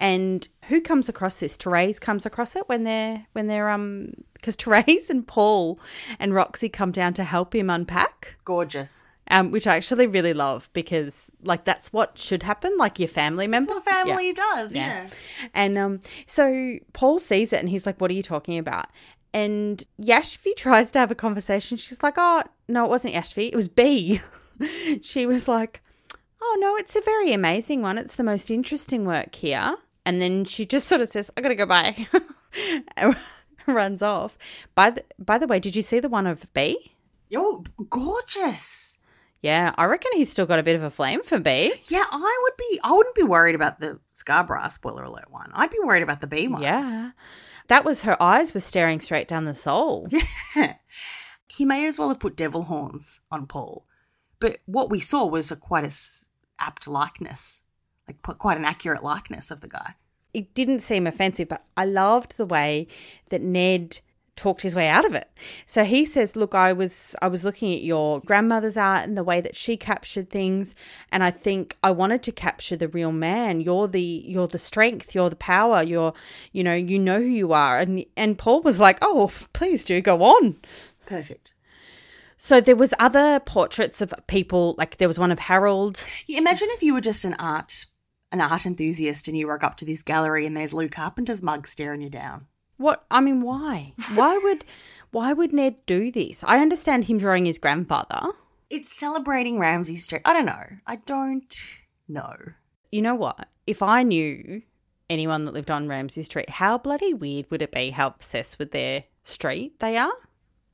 [0.00, 1.56] And who comes across this?
[1.56, 5.78] Therese comes across it when they're when they're um because Therese and Paul
[6.18, 8.34] and Roxy come down to help him unpack.
[8.44, 9.04] Gorgeous.
[9.30, 13.46] Um, which I actually really love because like that's what should happen, like your family
[13.46, 13.72] member.
[13.74, 14.32] That's what family Yeah.
[14.34, 15.08] does, yeah.
[15.54, 18.86] And um, so Paul sees it and he's like, What are you talking about?
[19.32, 21.76] And Yashvi tries to have a conversation.
[21.76, 23.46] She's like, Oh, no, it wasn't Yashvi.
[23.50, 24.20] It was B.
[25.02, 25.80] she was like,
[26.40, 27.96] Oh, no, it's a very amazing one.
[27.96, 29.76] It's the most interesting work here.
[30.04, 32.06] And then she just sort of says, I got to go by.
[33.66, 34.36] runs off.
[34.74, 36.92] By the, by the way, did you see the one of B?
[37.30, 38.98] Yo, gorgeous.
[39.40, 41.72] Yeah, I reckon he's still got a bit of a flame for B.
[41.88, 42.80] Yeah, I would be.
[42.82, 45.50] I wouldn't be worried about the Scarborough spoiler alert one.
[45.52, 46.62] I'd be worried about the B one.
[46.62, 47.10] Yeah.
[47.68, 50.08] That was her eyes were staring straight down the soul.
[50.56, 50.74] Yeah.
[51.46, 53.86] He may as well have put devil horns on Paul,
[54.44, 55.92] but what we saw was a quite a
[56.58, 57.62] apt likeness,
[58.06, 59.94] like quite an accurate likeness of the guy.
[60.34, 62.86] It didn't seem offensive, but I loved the way
[63.30, 64.00] that Ned
[64.36, 65.30] talked his way out of it.
[65.64, 69.24] So he says, "Look, I was I was looking at your grandmother's art and the
[69.24, 70.74] way that she captured things,
[71.10, 73.62] and I think I wanted to capture the real man.
[73.62, 76.12] You're the you're the strength, you're the power, you're
[76.52, 80.02] you know, you know who you are." And and Paul was like, "Oh, please do
[80.02, 80.56] go on."
[81.06, 81.54] Perfect.
[82.44, 86.04] So there was other portraits of people, like there was one of Harold.
[86.28, 87.86] Imagine if you were just an art
[88.32, 91.66] an art enthusiast and you walk up to this gallery and there's Lou Carpenter's mug
[91.66, 92.46] staring you down.
[92.76, 93.94] What I mean, why?
[94.14, 94.62] Why would
[95.10, 96.44] why would Ned do this?
[96.44, 98.20] I understand him drawing his grandfather.
[98.68, 100.20] It's celebrating Ramsay Street.
[100.26, 100.66] I don't know.
[100.86, 101.78] I don't
[102.08, 102.34] know.
[102.92, 103.48] You know what?
[103.66, 104.60] If I knew
[105.08, 108.72] anyone that lived on Ramsay Street, how bloody weird would it be how obsessed with
[108.72, 110.12] their street they are?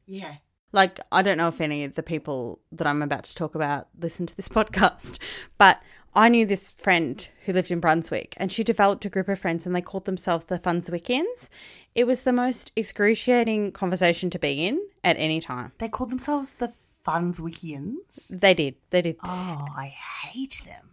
[0.04, 0.38] Yeah.
[0.72, 3.88] Like, I don't know if any of the people that I'm about to talk about
[3.98, 5.18] listen to this podcast,
[5.58, 5.82] but
[6.14, 9.64] I knew this friend who lived in Brunswick and she developed a group of friends
[9.66, 11.48] and they called themselves the Funswickians.
[11.94, 15.72] It was the most excruciating conversation to be in at any time.
[15.78, 16.72] They called themselves the
[17.06, 18.40] Funswickians.
[18.40, 18.74] They did.
[18.90, 19.16] They did.
[19.24, 20.90] Oh, I hate them.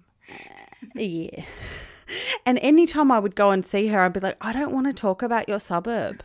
[0.95, 1.43] Yeah.
[2.45, 4.93] And anytime I would go and see her, I'd be like, I don't want to
[4.93, 6.23] talk about your suburb.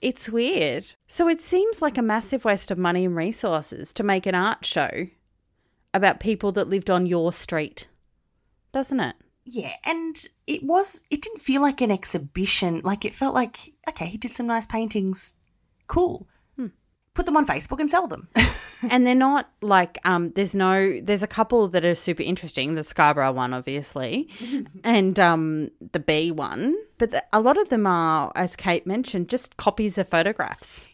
[0.00, 0.94] It's weird.
[1.06, 4.64] So it seems like a massive waste of money and resources to make an art
[4.64, 5.08] show
[5.92, 7.88] about people that lived on your street,
[8.72, 9.16] doesn't it?
[9.44, 12.82] Yeah, and it was it didn't feel like an exhibition.
[12.84, 15.34] Like it felt like okay, he did some nice paintings.
[15.86, 16.28] Cool.
[17.14, 18.28] Put them on Facebook and sell them.
[18.90, 22.82] and they're not like um there's no there's a couple that are super interesting the
[22.82, 24.28] scarborough one obviously
[24.84, 29.28] and um the b one but the, a lot of them are as kate mentioned
[29.28, 30.86] just copies of photographs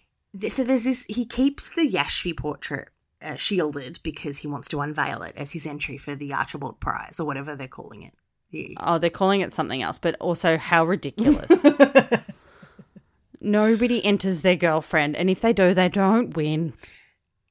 [0.48, 2.88] so there's this he keeps the Yashvi portrait
[3.22, 7.18] uh, shielded because he wants to unveil it as his entry for the Archibald Prize
[7.18, 8.12] or whatever they're calling it.
[8.50, 11.64] The- oh they're calling it something else but also how ridiculous
[13.46, 16.74] nobody enters their girlfriend and if they do they don't win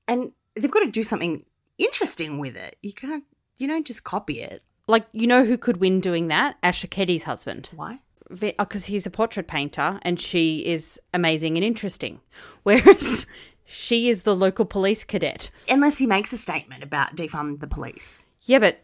[0.08, 1.44] and they've got to do something
[1.78, 2.76] interesting with it.
[2.84, 3.24] You can't
[3.58, 4.62] you don't just copy it.
[4.88, 8.00] like you know who could win doing that Asher Keddie's husband Why?
[8.30, 12.20] because uh, he's a portrait painter and she is amazing and interesting
[12.64, 13.28] whereas
[13.64, 18.26] she is the local police cadet Unless he makes a statement about defund the police.
[18.42, 18.80] Yeah, but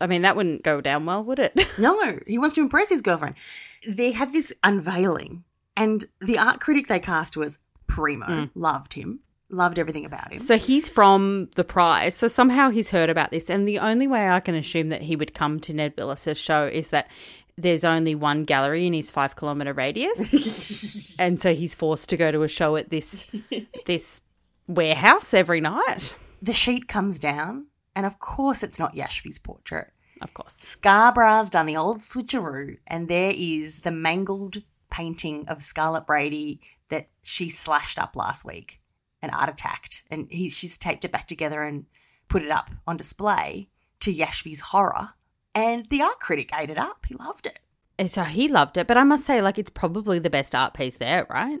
[0.00, 1.52] I mean that wouldn't go down well, would it?
[1.78, 3.34] No, he wants to impress his girlfriend.
[3.86, 5.44] They have this unveiling,
[5.76, 8.26] and the art critic they cast was primo.
[8.26, 8.44] Hmm.
[8.54, 9.20] Loved him.
[9.50, 10.38] Loved everything about him.
[10.38, 14.28] so he's from the prize, so somehow he's heard about this, and the only way
[14.28, 17.10] I can assume that he would come to Ned Willis's show is that
[17.56, 22.32] there's only one gallery in his five kilometer radius, and so he's forced to go
[22.32, 23.26] to a show at this
[23.86, 24.20] this
[24.66, 26.16] warehouse every night.
[26.42, 29.92] the sheet comes down, and of course, it's not Yashvi's portrait.
[30.20, 34.62] Of course, Scarborough's done the old switcheroo, and there is the mangled
[34.94, 38.80] painting of Scarlett Brady that she slashed up last week
[39.20, 40.04] and art attacked.
[40.08, 41.86] And he, she's taped it back together and
[42.28, 43.68] put it up on display
[44.00, 45.10] to Yashvi's horror.
[45.52, 47.06] And the art critic ate it up.
[47.08, 47.58] He loved it.
[47.98, 50.74] And so he loved it, but I must say, like, it's probably the best art
[50.74, 51.58] piece there, right?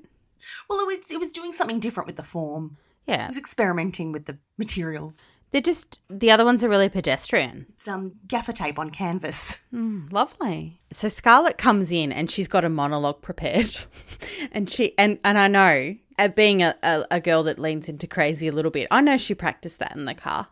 [0.68, 2.76] Well, it was, it was doing something different with the form.
[3.06, 5.26] Yeah, It was experimenting with the materials.
[5.54, 7.66] They're just the other ones are really pedestrian.
[7.70, 9.60] It's um, gaffer tape on canvas.
[9.72, 10.80] Mm, lovely.
[10.90, 13.70] So Scarlett comes in and she's got a monologue prepared,
[14.52, 18.08] and she and and I know, uh, being a, a, a girl that leans into
[18.08, 20.48] crazy a little bit, I know she practiced that in the car,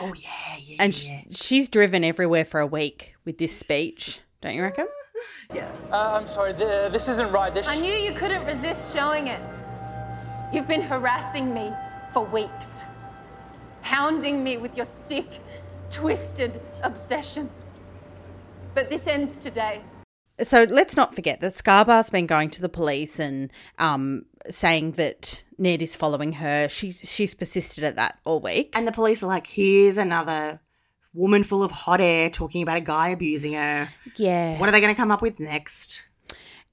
[0.00, 0.76] Oh, yeah, yeah.
[0.82, 4.20] and sh- she's driven everywhere for a week with this speech.
[4.40, 4.88] Don't you reckon?
[5.54, 5.70] Yeah.
[5.92, 7.54] Uh, I'm sorry, th- this isn't right.
[7.54, 7.68] This.
[7.68, 9.40] I knew you couldn't resist showing it.
[10.52, 11.72] You've been harassing me
[12.12, 12.84] for weeks.
[13.86, 15.40] Hounding me with your sick,
[15.90, 17.48] twisted obsession.
[18.74, 19.80] But this ends today.
[20.42, 25.42] So let's not forget that Scarbar's been going to the police and um, saying that
[25.56, 26.68] Ned is following her.
[26.68, 28.72] She's she's persisted at that all week.
[28.76, 30.60] And the police are like, here's another
[31.14, 33.88] woman full of hot air talking about a guy abusing her.
[34.16, 34.58] Yeah.
[34.58, 36.06] What are they going to come up with next?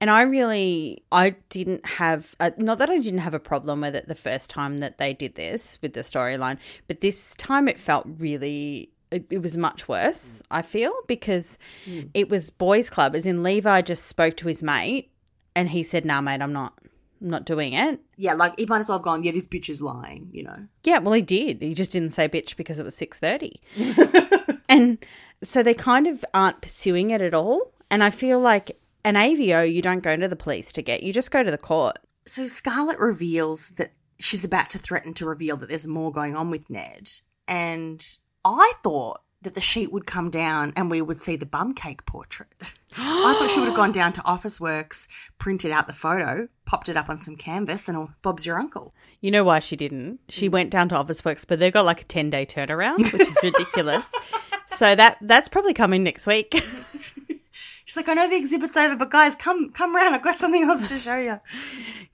[0.04, 3.96] And I really, I didn't have, uh, not that I didn't have a problem with
[3.96, 6.58] it the first time that they did this with the storyline,
[6.90, 12.02] but this time it felt really, it, it was much worse, I feel, because Hmm.
[12.14, 15.10] it was boys' club, as in Levi just spoke to his mate
[15.56, 16.74] and he said, nah, mate, I'm not,
[17.22, 18.02] I'm not doing it.
[18.18, 20.68] Yeah, like he might as well have gone, yeah, this bitch is lying, you know?
[20.84, 21.62] Yeah, well, he did.
[21.62, 23.62] He just didn't say bitch because it was six thirty,
[24.68, 24.98] and
[25.44, 27.72] so they kind of aren't pursuing it at all.
[27.90, 31.14] And I feel like an AVO, you don't go to the police to get; you
[31.14, 31.98] just go to the court.
[32.26, 36.50] So Scarlett reveals that she's about to threaten to reveal that there's more going on
[36.50, 37.12] with Ned.
[37.48, 38.04] And
[38.46, 42.06] I thought that the sheet would come down and we would see the bum cake
[42.06, 42.48] portrait.
[42.98, 46.90] I thought she would have gone down to Office Works, printed out the photo, popped
[46.90, 48.94] it up on some canvas, and oh, Bob's your uncle.
[49.20, 50.20] You know why she didn't?
[50.30, 53.22] She went down to Office Works, but they've got like a ten day turnaround, which
[53.22, 54.04] is ridiculous.
[54.68, 56.54] so that that's probably coming next week.
[57.86, 60.16] She's like, I know the exhibit's over, but guys, come come round.
[60.16, 61.40] I've got something else to show you.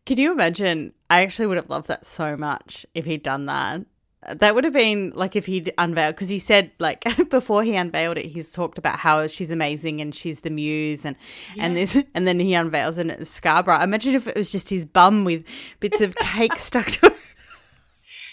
[0.06, 0.94] Can you imagine?
[1.10, 3.82] I actually would have loved that so much if he'd done that.
[4.28, 8.18] That would have been like if he'd unveiled because he said like before he unveiled
[8.18, 11.16] it, he's talked about how she's amazing and she's the muse and
[11.60, 13.82] and this and then he unveils and it's Scarborough.
[13.82, 15.46] Imagine if it was just his bum with
[15.80, 17.14] bits of cake stuck to it.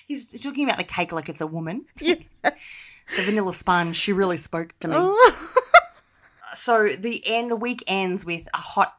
[0.09, 1.85] He's talking about the cake like it's a woman.
[1.99, 2.25] the
[3.25, 3.97] vanilla sponge.
[3.97, 4.95] She really spoke to me.
[4.97, 5.63] Oh.
[6.57, 8.95] So the end, the week ends with a hot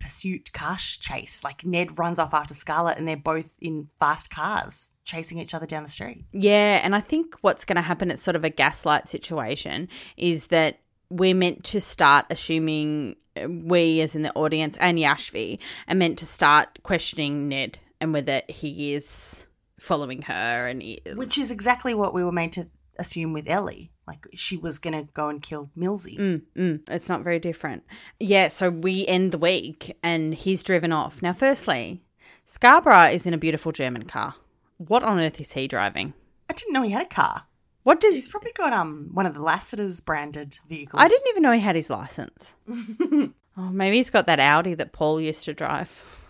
[0.00, 1.44] pursuit cash chase.
[1.44, 5.66] Like Ned runs off after Scarlett, and they're both in fast cars chasing each other
[5.66, 6.24] down the street.
[6.32, 10.48] Yeah, and I think what's going to happen, it's sort of a gaslight situation, is
[10.48, 10.80] that
[11.10, 15.58] we're meant to start assuming, uh, we as in the audience and Yashvi,
[15.88, 19.46] are meant to start questioning Ned and whether he is
[19.78, 20.66] following her.
[20.68, 22.68] and he, Which is exactly what we were made to
[23.00, 23.90] assume with Ellie.
[24.06, 26.18] Like she was going to go and kill Millsy.
[26.18, 27.84] Mm, mm, it's not very different.
[28.18, 31.22] Yeah, so we end the week and he's driven off.
[31.22, 32.02] Now, firstly,
[32.44, 34.34] Scarborough is in a beautiful German car.
[34.78, 36.14] What on earth is he driving?
[36.48, 37.44] I didn't know he had a car.
[37.82, 41.00] What does He's probably got um one of the Lassiter's branded vehicles.
[41.02, 42.54] I didn't even know he had his license.
[42.70, 46.20] oh, maybe he's got that Audi that Paul used to drive.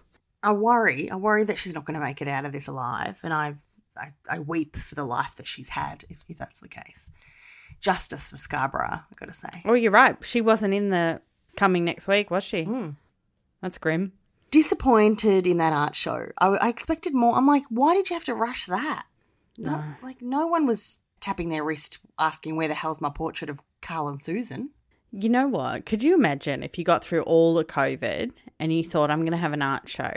[0.43, 1.11] I worry.
[1.11, 3.59] I worry that she's not going to make it out of this alive, and I've,
[4.01, 7.11] I I weep for the life that she's had if, if that's the case.
[7.81, 9.49] Justice for Scarborough, I've got to say.
[9.65, 10.17] Oh, you're right.
[10.23, 11.21] She wasn't in the
[11.57, 12.65] coming next week, was she?
[12.65, 12.91] Hmm.
[13.63, 14.13] That's grim.
[14.51, 16.27] Disappointed in that art show.
[16.39, 17.37] I, I expected more.
[17.37, 19.05] I'm like, why did you have to rush that?
[19.57, 23.61] No, like no one was tapping their wrist asking where the hell's my portrait of
[23.83, 24.71] Carl and Susan.
[25.13, 25.87] You know what?
[25.87, 28.31] Could you imagine if you got through all the COVID
[28.61, 30.13] and you thought, I'm going to have an art show,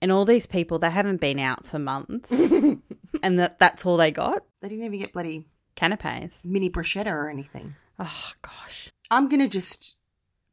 [0.00, 2.32] and all these people, they haven't been out for months,
[3.22, 4.42] and that, that's all they got?
[4.60, 6.34] They didn't even get bloody Canapes.
[6.44, 7.74] mini bruschetta or anything.
[7.98, 8.90] Oh, gosh.
[9.10, 9.96] I'm going to just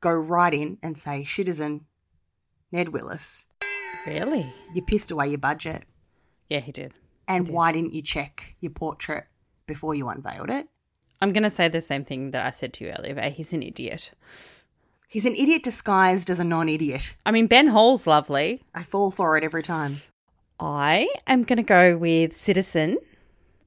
[0.02, 1.86] go right in and say, citizen
[2.72, 3.46] Ned Willis,
[4.06, 4.54] Really?
[4.76, 5.84] you pissed away your budget.
[6.50, 6.94] Yeah, he did.
[7.28, 9.26] And why didn't you check your portrait
[9.66, 10.68] before you unveiled it?
[11.22, 13.16] I'm going to say the same thing that I said to you earlier.
[13.16, 14.12] but He's an idiot.
[15.08, 17.18] He's an idiot disguised as a non idiot.
[17.26, 18.62] I mean, Ben Hall's lovely.
[18.76, 19.98] I fall for it every time.
[20.60, 22.98] I am going to go with Citizen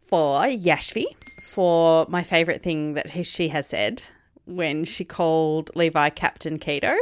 [0.06, 1.06] for Yashvi
[1.52, 4.02] for my favourite thing that he, she has said
[4.44, 6.96] when she called Levi Captain Keto.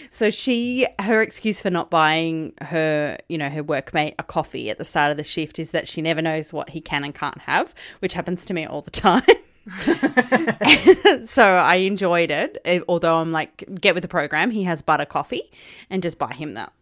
[0.10, 4.78] so she her excuse for not buying her, you know, her workmate a coffee at
[4.78, 7.40] the start of the shift is that she never knows what he can and can't
[7.42, 9.22] have, which happens to me all the time.
[11.24, 14.50] so I enjoyed it, although I'm like, get with the program.
[14.50, 15.52] He has butter coffee,
[15.88, 16.72] and just buy him that.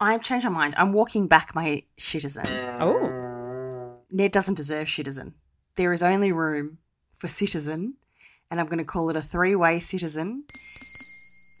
[0.00, 0.74] I've changed my mind.
[0.76, 2.46] I'm walking back my citizen.
[2.80, 5.34] Oh, Ned doesn't deserve citizen.
[5.76, 6.78] There is only room
[7.20, 7.94] for citizen,
[8.50, 10.44] and I'm going to call it a three way citizen.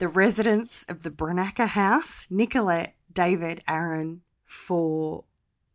[0.00, 5.24] The residents of the Branaka house, Nicolette, David, Aaron, for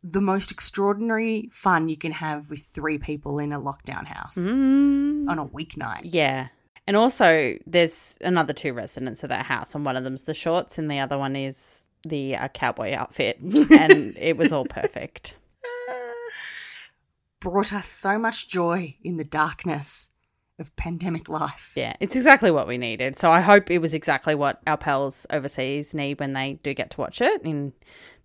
[0.02, 5.28] the most extraordinary fun you can have with three people in a lockdown house Mm.
[5.28, 6.00] on a weeknight.
[6.04, 6.48] Yeah.
[6.88, 10.78] And also, there's another two residents of that house, and one of them's the shorts,
[10.78, 15.36] and the other one is the uh, cowboy outfit, and it was all perfect.
[17.40, 20.10] Brought us so much joy in the darkness
[20.58, 21.72] of pandemic life.
[21.76, 23.18] Yeah, it's exactly what we needed.
[23.18, 26.90] So I hope it was exactly what our pals overseas need when they do get
[26.92, 27.72] to watch it in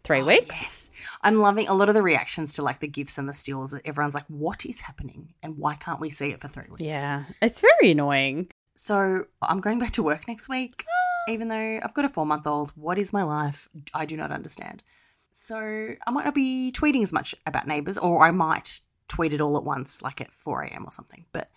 [0.03, 0.61] three oh, weeks.
[0.61, 0.91] Yes.
[1.21, 3.77] I'm loving a lot of the reactions to like the gifts and the steals.
[3.85, 5.33] Everyone's like, what is happening?
[5.43, 6.81] And why can't we see it for three weeks?
[6.81, 8.49] Yeah, it's very annoying.
[8.75, 10.85] So I'm going back to work next week,
[11.27, 12.71] even though I've got a four month old.
[12.75, 13.67] What is my life?
[13.93, 14.83] I do not understand.
[15.31, 18.81] So I might not be tweeting as much about neighbours, or I might
[19.11, 20.85] tweet it all at once, like at 4 a.m.
[20.85, 21.25] or something.
[21.33, 21.49] But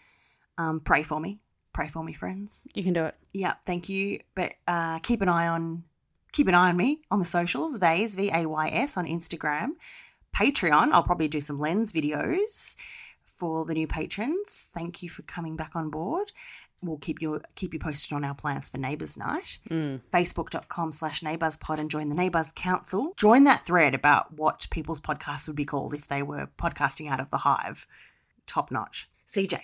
[0.59, 1.39] um, pray for me.
[1.73, 2.67] Pray for me, friends.
[2.75, 3.15] You can do it.
[3.33, 4.21] Yeah, thank you.
[4.35, 5.85] But uh, keep an eye on
[6.33, 9.71] keep an eye on me on the socials, Vays V A Y S on Instagram,
[10.37, 10.91] Patreon.
[10.93, 12.77] I'll probably do some lens videos
[13.25, 14.69] for the new patrons.
[14.75, 16.33] Thank you for coming back on board.
[16.85, 19.59] We'll keep you keep you posted on our plans for Neighbours Night.
[19.71, 20.01] Mm.
[20.13, 23.13] Facebook.com slash neighbourspod and join the Neighbours Council.
[23.17, 27.21] Join that thread about what people's podcasts would be called if they were podcasting out
[27.21, 27.87] of the hive.
[28.47, 29.09] Top notch.
[29.31, 29.61] CJ.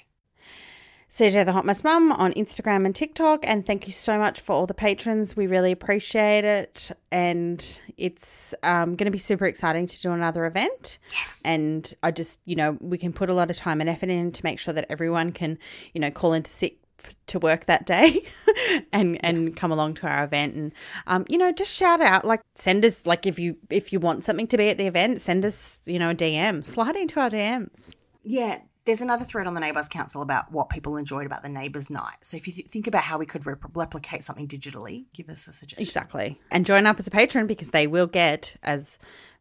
[1.11, 3.45] CJ the Hot Mess Mum on Instagram and TikTok.
[3.47, 5.37] And thank you so much for all the patrons.
[5.37, 6.93] We really appreciate it.
[7.11, 11.01] And it's um, going to be super exciting to do another event.
[11.11, 11.43] Yes.
[11.45, 14.31] And I just, you know, we can put a lot of time and effort in
[14.31, 15.59] to make sure that everyone can,
[15.95, 16.90] you know, call into sick f-
[17.27, 18.25] to work that day
[18.93, 20.73] and and come along to our event and
[21.07, 24.25] um you know just shout out like send us like if you if you want
[24.25, 27.31] something to be at the event send us you know a dm slide into our
[27.31, 31.49] dms Yeah, there's another thread on the Neighbours Council about what people enjoyed about the
[31.49, 32.17] Neighbours Night.
[32.23, 35.47] So if you th- think about how we could rep- replicate something digitally, give us
[35.47, 35.83] a suggestion.
[35.83, 36.41] Exactly.
[36.51, 38.99] And join up as a patron because they will get, as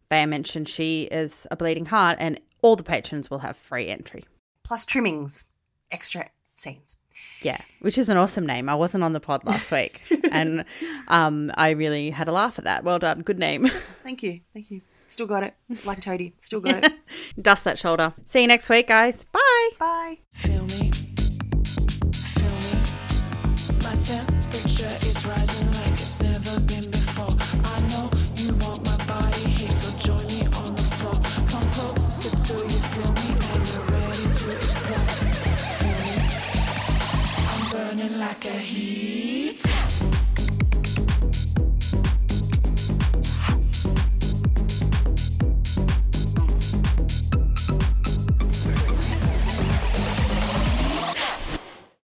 [0.09, 4.23] Bea mentioned, she is a bleeding heart, and all the patrons will have free entry.
[4.63, 5.45] Plus trimmings,
[5.91, 6.97] extra scenes.
[7.41, 8.67] Yeah, which is an awesome name.
[8.67, 10.01] I wasn't on the pod last week,
[10.31, 10.65] and
[11.07, 12.83] um, I really had a laugh at that.
[12.83, 13.67] Well done, good name.
[14.03, 14.41] Thank you.
[14.53, 14.81] Thank you.
[15.07, 15.55] Still got it.
[15.85, 16.33] Like Toadie.
[16.39, 16.93] Still got it.
[17.41, 18.13] Dust that shoulder.
[18.25, 19.23] See you next week, guys.
[19.25, 19.69] Bye.
[19.79, 20.88] Bye.
[38.29, 39.08] like a heat.